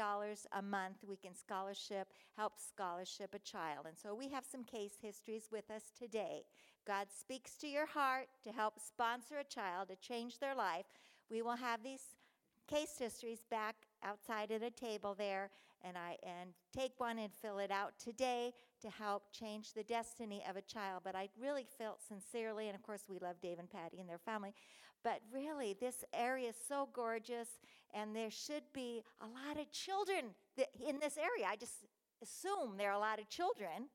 a 0.51 0.61
month, 0.61 0.97
we 1.07 1.15
can 1.15 1.35
scholarship, 1.35 2.07
help 2.35 2.53
scholarship 2.59 3.35
a 3.35 3.39
child. 3.39 3.85
And 3.87 3.95
so 3.95 4.15
we 4.15 4.27
have 4.29 4.43
some 4.43 4.63
case 4.63 4.93
histories 4.99 5.49
with 5.51 5.69
us 5.69 5.83
today. 5.97 6.41
God 6.87 7.07
speaks 7.15 7.55
to 7.57 7.67
your 7.67 7.85
heart 7.85 8.27
to 8.43 8.51
help 8.51 8.79
sponsor 8.79 9.37
a 9.37 9.43
child 9.43 9.89
to 9.89 9.95
change 9.95 10.39
their 10.39 10.55
life. 10.55 10.85
We 11.29 11.43
will 11.43 11.57
have 11.57 11.83
these 11.83 12.15
case 12.67 12.97
histories 12.97 13.43
back 13.51 13.75
outside 14.03 14.51
at 14.51 14.63
a 14.63 14.71
table 14.71 15.13
there 15.15 15.51
and 15.83 15.97
I 15.97 16.17
and 16.23 16.51
take 16.75 16.93
one 16.97 17.19
and 17.19 17.31
fill 17.41 17.59
it 17.59 17.71
out 17.71 17.93
today 17.99 18.53
to 18.81 18.89
help 18.89 19.23
change 19.31 19.73
the 19.73 19.83
destiny 19.83 20.41
of 20.49 20.55
a 20.55 20.61
child. 20.61 21.01
But 21.03 21.15
I 21.15 21.29
really 21.39 21.65
felt 21.77 21.99
sincerely, 22.01 22.67
and 22.67 22.75
of 22.75 22.81
course 22.83 23.03
we 23.09 23.19
love 23.19 23.41
Dave 23.41 23.59
and 23.59 23.69
Patty 23.69 23.99
and 23.99 24.09
their 24.09 24.17
family, 24.17 24.53
but 25.03 25.19
really 25.33 25.75
this 25.79 26.03
area 26.13 26.49
is 26.49 26.55
so 26.67 26.89
gorgeous 26.93 27.49
and 27.93 28.15
there 28.15 28.31
should 28.31 28.63
be 28.73 29.03
a 29.21 29.25
lot 29.25 29.59
of 29.59 29.71
children 29.71 30.33
in 30.57 30.99
this 30.99 31.17
area. 31.17 31.47
I 31.49 31.55
just 31.55 31.85
assume 32.21 32.77
there 32.77 32.89
are 32.89 32.95
a 32.95 32.99
lot 32.99 33.19
of 33.19 33.29
children 33.29 33.89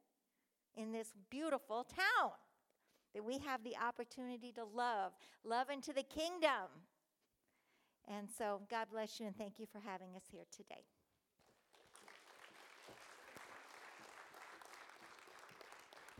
in 0.77 0.93
this 0.93 1.13
beautiful 1.31 1.85
town 1.85 2.33
that 3.15 3.25
we 3.25 3.39
have 3.39 3.65
the 3.65 3.75
opportunity 3.77 4.53
to 4.53 4.65
love, 4.65 5.13
love 5.45 5.71
into 5.71 5.93
the 5.93 6.03
kingdom. 6.03 6.69
And 8.07 8.29
so, 8.39 8.61
God 8.71 8.87
bless 8.91 9.21
you 9.21 9.27
and 9.27 9.37
thank 9.37 9.59
you 9.59 9.67
for 9.67 9.81
having 9.85 10.15
us 10.17 10.23
here 10.31 10.45
today. 10.55 10.85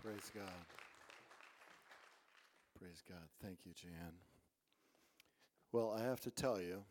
Praise 0.03 0.31
God. 0.35 0.45
Praise 2.79 3.03
God. 3.09 3.29
Thank 3.43 3.59
you, 3.65 3.73
Jan. 3.75 4.28
Well, 5.71 5.95
I 5.99 6.03
have 6.03 6.21
to 6.21 6.31
tell 6.31 6.59
you, 6.63 6.83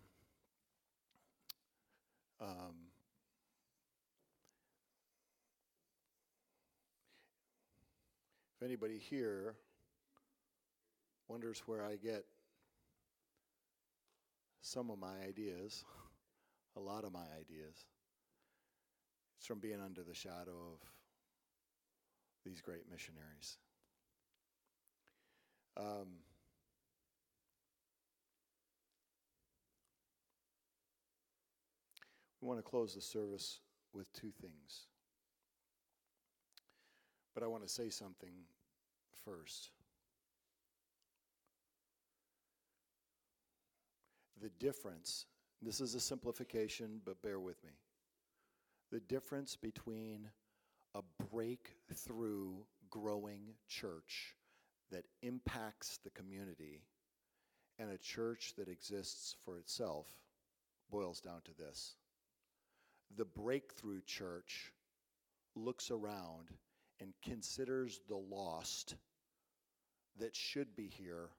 um, 2.40 2.76
if 8.56 8.64
anybody 8.64 9.00
here 9.00 9.56
wonders 11.28 11.64
where 11.66 11.84
I 11.84 11.96
get 11.96 12.24
some 14.62 14.92
of 14.92 15.00
my 15.00 15.16
ideas, 15.28 15.84
a 16.76 16.80
lot 16.80 17.04
of 17.04 17.12
my 17.12 17.26
ideas. 17.40 17.86
It's 19.40 19.48
from 19.48 19.58
being 19.58 19.82
under 19.84 20.04
the 20.04 20.14
shadow 20.14 20.74
of 20.74 20.80
these 22.46 22.62
great 22.62 22.84
missionaries. 22.92 23.58
Um, 25.76 26.27
we 32.48 32.54
want 32.54 32.64
to 32.64 32.70
close 32.70 32.96
the 32.96 33.02
service 33.02 33.60
with 33.94 34.12
two 34.14 34.32
things. 34.42 34.88
But 37.34 37.44
I 37.44 37.48
want 37.48 37.64
to 37.64 37.70
say 37.70 37.90
something 37.90 38.32
first. 39.26 39.72
the 44.40 44.50
difference, 44.60 45.26
this 45.62 45.82
is 45.82 45.96
a 45.96 46.00
simplification, 46.00 47.02
but 47.04 47.22
bear 47.22 47.40
with 47.40 47.62
me. 47.64 47.72
The 48.92 49.00
difference 49.00 49.56
between 49.56 50.30
a 50.96 51.02
breakthrough 51.32 52.54
growing 52.90 53.56
church 53.68 54.36
that 54.92 55.06
impacts 55.22 55.98
the 56.04 56.12
community 56.12 56.84
and 57.80 57.90
a 57.90 57.98
church 57.98 58.54
that 58.58 58.70
exists 58.70 59.36
for 59.44 59.58
itself 59.58 60.08
boils 60.90 61.20
down 61.20 61.42
to 61.46 61.52
this. 61.58 61.97
The 63.16 63.26
breakthrough 63.26 64.02
church 64.06 64.74
looks 65.56 65.92
around 65.92 66.50
and 67.00 67.14
considers 67.24 68.02
the 68.08 68.18
lost 68.18 68.96
that 70.20 70.36
should 70.36 70.76
be 70.76 70.88
here 70.88 71.30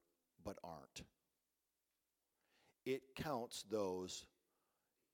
but 0.45 0.57
aren't 0.65 1.03
it 2.89 3.03
counts 3.15 3.65
those 3.71 4.25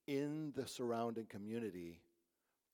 in 0.07 0.53
the 0.55 0.67
surrounding 0.67 1.27
community 1.27 1.99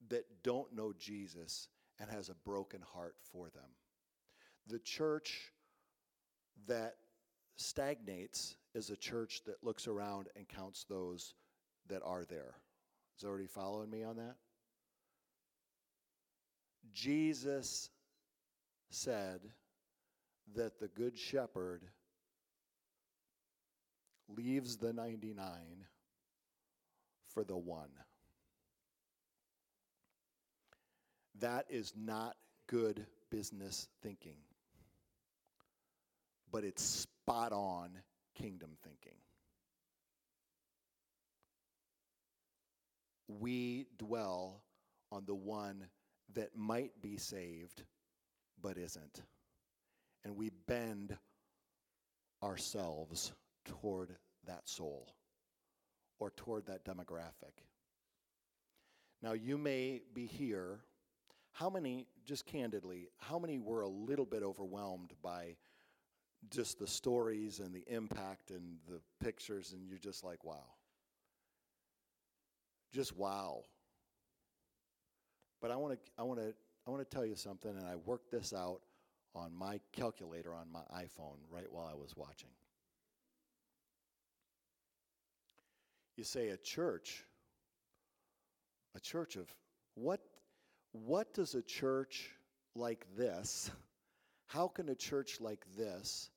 that 0.09 0.27
don't 0.43 0.75
know 0.75 0.93
Jesus 0.99 1.69
and 1.99 2.11
has 2.11 2.29
a 2.29 2.35
broken 2.35 2.83
heart 2.93 3.15
for 3.33 3.49
them. 3.49 3.71
The 4.67 4.79
church 4.79 5.53
that 6.67 6.97
stagnates 7.57 8.57
is 8.75 8.91
a 8.91 8.97
church 8.97 9.41
that 9.47 9.65
looks 9.65 9.87
around 9.87 10.29
and 10.37 10.47
counts 10.47 10.85
those 10.85 11.33
that 11.89 12.03
are 12.05 12.25
there. 12.25 12.57
Is 13.21 13.25
already 13.25 13.49
following 13.49 13.91
me 13.91 14.03
on 14.03 14.17
that? 14.17 14.37
Jesus 16.95 17.91
said 18.89 19.41
that 20.55 20.81
the 20.81 20.89
good 20.89 21.19
shepherd 21.19 21.83
leaves 24.35 24.79
the 24.79 24.95
99 24.95 25.45
for 27.29 27.45
the 27.45 27.59
one. 27.59 27.91
That 31.41 31.67
is 31.69 31.93
not 31.95 32.37
good 32.69 33.05
business 33.29 33.87
thinking. 34.03 34.39
but 36.53 36.65
it's 36.65 36.83
spot 36.83 37.53
on 37.53 37.91
kingdom 38.35 38.71
thinking. 38.83 39.19
We 43.39 43.87
dwell 43.99 44.63
on 45.13 45.25
the 45.27 45.35
one 45.35 45.87
that 46.35 46.57
might 46.57 47.01
be 47.01 47.17
saved 47.17 47.83
but 48.63 48.77
isn't. 48.77 49.23
And 50.25 50.37
we 50.37 50.51
bend 50.67 51.17
ourselves 52.43 53.33
toward 53.65 54.17
that 54.47 54.69
soul 54.69 55.15
or 56.19 56.31
toward 56.31 56.67
that 56.67 56.85
demographic. 56.85 57.65
Now, 59.23 59.33
you 59.33 59.59
may 59.59 60.03
be 60.15 60.27
here. 60.27 60.81
How 61.53 61.69
many, 61.69 62.07
just 62.25 62.47
candidly, 62.47 63.09
how 63.19 63.39
many 63.39 63.59
were 63.59 63.83
a 63.83 63.89
little 63.89 64.25
bit 64.25 64.43
overwhelmed 64.43 65.13
by 65.23 65.57
just 66.49 66.79
the 66.79 66.87
stories 66.87 67.61
and 67.61 67.75
the 67.75 67.85
impact 67.87 68.51
and 68.51 68.79
the 68.89 69.01
pictures, 69.23 69.73
and 69.73 69.87
you're 69.87 69.99
just 69.99 70.25
like, 70.25 70.45
wow? 70.45 70.65
Just 72.93 73.17
wow. 73.17 73.63
But 75.61 75.71
I 75.71 75.77
want 75.77 75.95
to, 75.95 76.11
I 76.19 76.23
want 76.23 76.41
to, 76.41 76.55
I 76.87 76.91
want 76.91 77.09
to 77.09 77.17
tell 77.17 77.27
you 77.27 77.37
something, 77.37 77.71
and 77.71 77.87
I 77.87 77.97
worked 77.97 78.31
this 78.31 78.53
out 78.53 78.81
on 79.35 79.55
my 79.55 79.81
calculator 79.93 80.53
on 80.55 80.67
my 80.73 80.81
iPhone 80.99 81.37
right 81.51 81.71
while 81.71 81.87
I 81.87 81.95
was 81.95 82.17
watching. 82.17 82.51
You 86.17 86.25
say 86.25 86.49
a 86.49 86.57
church, 86.57 87.25
a 88.97 89.01
church 89.01 89.37
of 89.37 89.47
what 89.95 90.21
what 90.93 91.33
does 91.35 91.55
a 91.55 91.63
church 91.63 92.31
like 92.75 93.07
this, 93.17 93.71
how 94.47 94.67
can 94.69 94.89
a 94.89 94.95
church 94.95 95.41
like 95.41 95.65
this 95.77 96.31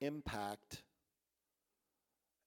impact 0.00 0.82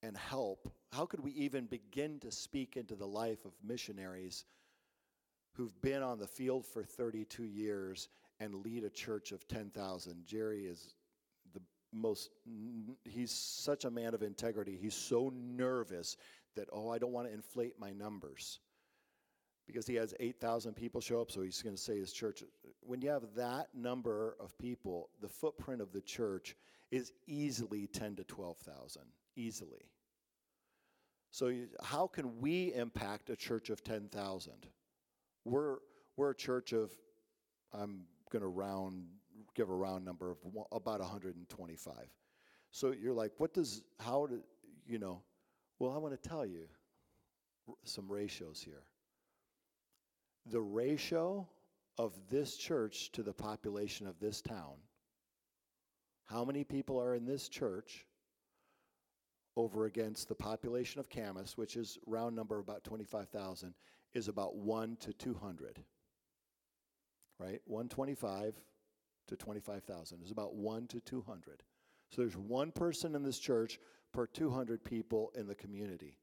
and 0.02 0.18
help? 0.18 0.68
How 0.96 1.06
could 1.06 1.20
we 1.20 1.32
even 1.32 1.66
begin 1.66 2.20
to 2.22 2.32
speak 2.32 2.78
into 2.78 2.96
the 2.96 3.06
life 3.06 3.44
of 3.44 3.52
missionaries 3.62 4.46
who've 5.52 5.82
been 5.82 6.02
on 6.02 6.20
the 6.20 6.28
field 6.28 6.66
for 6.66 6.84
32 6.84 7.44
years 7.44 8.08
and 8.40 8.64
lead 8.64 8.86
a 8.86 8.90
church 8.90 9.34
of 9.34 9.46
10,000? 9.50 10.26
Jerry 10.26 10.66
is 10.66 10.94
the 11.54 11.60
most, 11.92 12.30
he's 13.04 13.32
such 13.32 13.84
a 13.84 13.92
man 13.92 14.14
of 14.14 14.24
integrity. 14.24 14.78
He's 14.82 14.96
so 14.96 15.34
nervous 15.36 16.16
that, 16.56 16.70
oh, 16.72 16.90
I 16.90 16.98
don't 16.98 17.12
want 17.12 17.28
to 17.28 17.34
inflate 17.34 17.78
my 17.78 17.92
numbers 17.92 18.60
because 19.68 19.86
he 19.86 19.96
has 19.96 20.14
8,000 20.22 20.76
people 20.76 21.02
show 21.02 21.20
up, 21.20 21.30
so 21.30 21.42
he's 21.42 21.62
going 21.62 21.76
to 21.76 21.82
say 21.82 22.00
his 22.00 22.14
church. 22.14 22.42
When 22.80 23.02
you 23.02 23.10
have 23.10 23.24
that 23.36 23.68
number 23.74 24.38
of 24.40 24.58
people, 24.58 25.10
the 25.22 25.28
footprint 25.28 25.82
of 25.82 25.92
the 25.92 26.02
church 26.02 26.56
is 26.90 27.12
easily 27.28 27.88
10 27.88 28.16
to 28.16 28.24
12,000, 28.24 29.02
easily. 29.36 29.90
So, 31.36 31.48
you, 31.48 31.68
how 31.84 32.08
can 32.08 32.40
we 32.40 32.74
impact 32.74 33.30
a 33.30 33.36
church 33.36 33.70
of 33.70 33.84
10,000? 33.84 34.54
We're, 35.44 35.80
we're 36.16 36.30
a 36.30 36.36
church 36.36 36.72
of, 36.72 36.94
I'm 37.74 38.04
going 38.32 38.42
to 38.42 38.48
round, 38.48 39.04
give 39.54 39.70
a 39.70 39.76
round 39.76 40.06
number 40.06 40.32
of 40.32 40.38
about 40.72 41.02
125. 41.02 41.94
So 42.72 42.94
you're 42.94 43.12
like, 43.14 43.34
what 43.36 43.54
does, 43.54 43.84
how 44.00 44.28
do, 44.28 44.40
you 44.88 44.98
know, 44.98 45.24
well, 45.78 45.92
I 45.92 45.98
want 45.98 46.14
to 46.14 46.30
tell 46.30 46.46
you 46.46 46.70
some 47.84 48.10
ratios 48.10 48.62
here 48.64 48.84
the 50.46 50.62
ratio 50.62 51.46
of 51.98 52.14
this 52.30 52.56
church 52.56 53.12
to 53.12 53.24
the 53.24 53.34
population 53.34 54.08
of 54.08 54.18
this 54.22 54.42
town, 54.42 54.76
how 56.24 56.46
many 56.46 56.64
people 56.64 56.98
are 56.98 57.14
in 57.14 57.26
this 57.26 57.50
church 57.50 58.06
over 59.56 59.86
against 59.86 60.28
the 60.28 60.36
population 60.36 61.00
of 61.00 61.10
Camas, 61.10 61.58
which 61.58 61.76
is 61.76 61.98
round 62.06 62.36
number 62.36 62.58
of 62.58 62.68
about 62.68 62.84
25,000, 62.84 63.74
is 64.14 64.28
about 64.28 64.56
1 64.56 64.98
to 65.02 65.14
200. 65.14 65.84
Right? 67.40 67.62
125 67.66 68.56
to 69.28 69.36
25,000 69.36 70.24
is 70.24 70.32
about 70.32 70.56
1 70.56 70.88
to 70.88 71.00
200. 71.00 71.64
So 72.10 72.22
there's 72.22 72.38
one 72.38 72.72
person 72.72 73.16
in 73.16 73.24
this 73.24 73.40
church 73.40 73.80
per 74.14 74.28
200 74.28 74.84
people 74.84 75.32
in 75.36 75.48
the 75.48 75.56
community. 75.56 76.18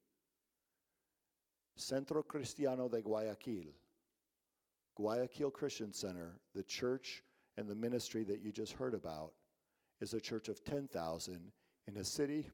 Centro 1.76 2.22
Cristiano 2.22 2.88
de 2.88 3.00
Guayaquil 3.00 3.72
Guayaquil 4.94 5.50
Christian 5.50 5.92
Center, 5.92 6.38
the 6.54 6.62
church 6.62 7.22
and 7.56 7.68
the 7.68 7.74
ministry 7.74 8.24
that 8.24 8.40
you 8.40 8.52
just 8.52 8.72
heard 8.72 8.94
about, 8.94 9.32
is 10.00 10.14
a 10.14 10.20
church 10.20 10.48
of 10.48 10.64
10,000 10.64 11.52
in 11.86 11.96
a 11.96 12.04
city. 12.04 12.46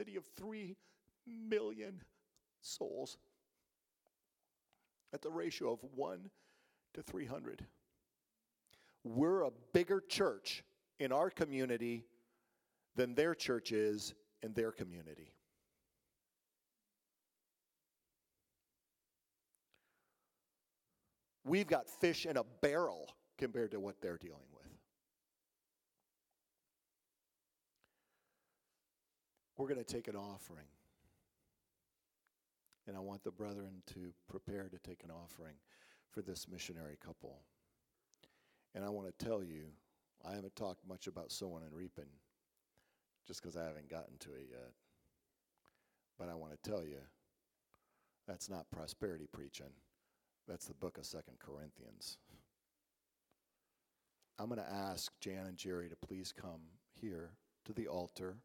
City 0.00 0.16
of 0.16 0.24
3 0.38 0.74
million 1.26 2.00
souls. 2.62 3.18
At 5.12 5.20
the 5.20 5.28
ratio 5.28 5.72
of 5.72 5.80
1 5.94 6.30
to 6.94 7.02
300. 7.02 7.66
We're 9.04 9.42
a 9.42 9.50
bigger 9.74 10.00
church 10.00 10.64
in 11.00 11.12
our 11.12 11.28
community 11.28 12.06
than 12.96 13.14
their 13.14 13.34
church 13.34 13.72
is 13.72 14.14
in 14.42 14.54
their 14.54 14.72
community. 14.72 15.34
We've 21.44 21.66
got 21.66 21.90
fish 21.90 22.24
in 22.24 22.38
a 22.38 22.44
barrel 22.62 23.06
compared 23.36 23.72
to 23.72 23.80
what 23.80 24.00
they're 24.00 24.18
dealing 24.18 24.48
with. 24.54 24.60
We're 29.60 29.68
going 29.68 29.84
to 29.84 29.84
take 29.84 30.08
an 30.08 30.16
offering. 30.16 30.64
And 32.88 32.96
I 32.96 33.00
want 33.00 33.22
the 33.22 33.30
brethren 33.30 33.82
to 33.92 34.14
prepare 34.26 34.70
to 34.70 34.78
take 34.78 35.04
an 35.04 35.10
offering 35.10 35.56
for 36.10 36.22
this 36.22 36.48
missionary 36.50 36.96
couple. 37.04 37.42
And 38.74 38.82
I 38.82 38.88
want 38.88 39.06
to 39.08 39.24
tell 39.24 39.44
you, 39.44 39.64
I 40.26 40.34
haven't 40.34 40.56
talked 40.56 40.88
much 40.88 41.08
about 41.08 41.30
sowing 41.30 41.62
and 41.62 41.74
reaping 41.74 42.08
just 43.26 43.42
because 43.42 43.54
I 43.54 43.66
haven't 43.66 43.90
gotten 43.90 44.16
to 44.20 44.30
it 44.30 44.46
yet. 44.50 44.70
But 46.18 46.30
I 46.30 46.34
want 46.36 46.52
to 46.52 46.70
tell 46.70 46.82
you, 46.82 47.00
that's 48.26 48.48
not 48.48 48.70
prosperity 48.70 49.28
preaching. 49.30 49.74
That's 50.48 50.64
the 50.64 50.74
book 50.74 50.96
of 50.96 51.04
Second 51.04 51.38
Corinthians. 51.38 52.16
I'm 54.38 54.48
going 54.48 54.58
to 54.58 54.72
ask 54.72 55.12
Jan 55.20 55.48
and 55.48 55.58
Jerry 55.58 55.90
to 55.90 55.96
please 55.96 56.32
come 56.32 56.62
here 56.94 57.32
to 57.66 57.74
the 57.74 57.88
altar. 57.88 58.38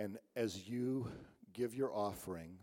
And 0.00 0.16
as 0.34 0.66
you 0.66 1.06
give 1.52 1.74
your 1.74 1.94
offering, 1.94 2.56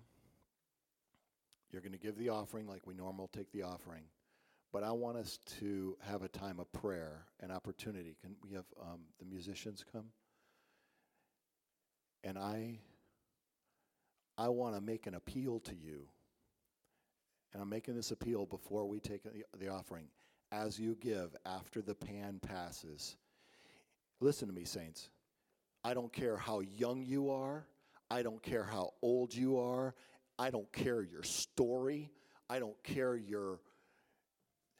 you're 1.71 1.83
going 1.83 1.91
to 1.91 1.99
give 1.99 2.17
the 2.17 2.29
offering 2.29 2.67
like 2.67 2.88
we 2.88 2.95
normally 2.95 3.27
take 3.31 3.51
the 3.51 3.61
offering. 3.61 4.05
But 4.73 4.83
I 4.83 4.91
want 4.91 5.17
us 5.17 5.38
to 5.59 5.95
have 6.01 6.23
a 6.23 6.27
time 6.29 6.59
of 6.59 6.71
prayer, 6.71 7.27
an 7.39 7.51
opportunity. 7.51 8.15
Can 8.19 8.35
we 8.43 8.55
have 8.55 8.65
um, 8.81 9.01
the 9.19 9.25
musicians 9.25 9.85
come? 9.93 10.05
And 12.23 12.39
I, 12.39 12.79
I 14.35 14.49
want 14.49 14.73
to 14.73 14.81
make 14.81 15.05
an 15.05 15.13
appeal 15.13 15.59
to 15.59 15.75
you. 15.75 16.07
And 17.53 17.61
I'm 17.61 17.69
making 17.69 17.95
this 17.95 18.09
appeal 18.09 18.47
before 18.47 18.88
we 18.88 18.99
take 18.99 19.21
the, 19.21 19.43
the 19.59 19.69
offering. 19.69 20.07
As 20.51 20.79
you 20.79 20.97
give, 20.99 21.35
after 21.45 21.83
the 21.83 21.93
pan 21.93 22.39
passes, 22.41 23.15
listen 24.21 24.47
to 24.47 24.55
me, 24.55 24.63
saints. 24.63 25.09
I 25.88 25.93
don't 25.93 26.11
care 26.11 26.35
how 26.35 26.59
young 26.59 27.01
you 27.01 27.31
are. 27.31 27.65
I 28.11 28.21
don't 28.21 28.43
care 28.43 28.65
how 28.65 28.91
old 29.01 29.33
you 29.33 29.57
are. 29.57 29.95
I 30.38 30.49
don't 30.49 30.69
care 30.73 31.01
your 31.01 31.23
story. 31.23 32.11
I 32.49 32.59
don't 32.59 32.75
care 32.83 33.15
your 33.15 33.61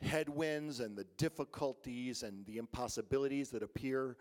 headwinds 0.02 0.82
and 0.82 0.98
the 0.98 1.06
difficulties 1.16 2.24
and 2.24 2.46
the 2.46 2.58
impossibilities 2.58 3.52
that 3.52 3.64
appear 3.64 4.18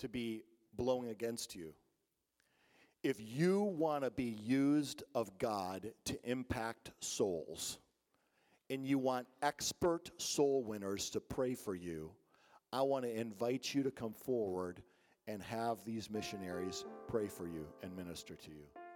to 0.00 0.08
be 0.10 0.42
blowing 0.76 1.08
against 1.08 1.56
you. 1.56 1.72
If 3.02 3.16
you 3.22 3.62
want 3.62 4.04
to 4.04 4.10
be 4.10 4.36
used 4.44 5.04
of 5.14 5.38
God 5.38 5.90
to 6.04 6.18
impact 6.28 6.90
souls, 7.00 7.78
and 8.68 8.86
you 8.86 8.98
want 8.98 9.26
expert 9.40 10.10
soul 10.20 10.62
winners 10.62 11.08
to 11.08 11.20
pray 11.20 11.54
for 11.54 11.74
you, 11.74 12.10
I 12.70 12.82
want 12.82 13.06
to 13.06 13.18
invite 13.18 13.74
you 13.74 13.82
to 13.82 13.90
come 13.90 14.12
forward 14.12 14.82
and 15.28 15.42
have 15.42 15.76
these 15.84 16.10
missionaries 16.10 16.84
pray 17.06 17.28
for 17.28 17.46
you 17.46 17.66
and 17.82 17.94
minister 17.94 18.34
to 18.34 18.50
you. 18.50 18.87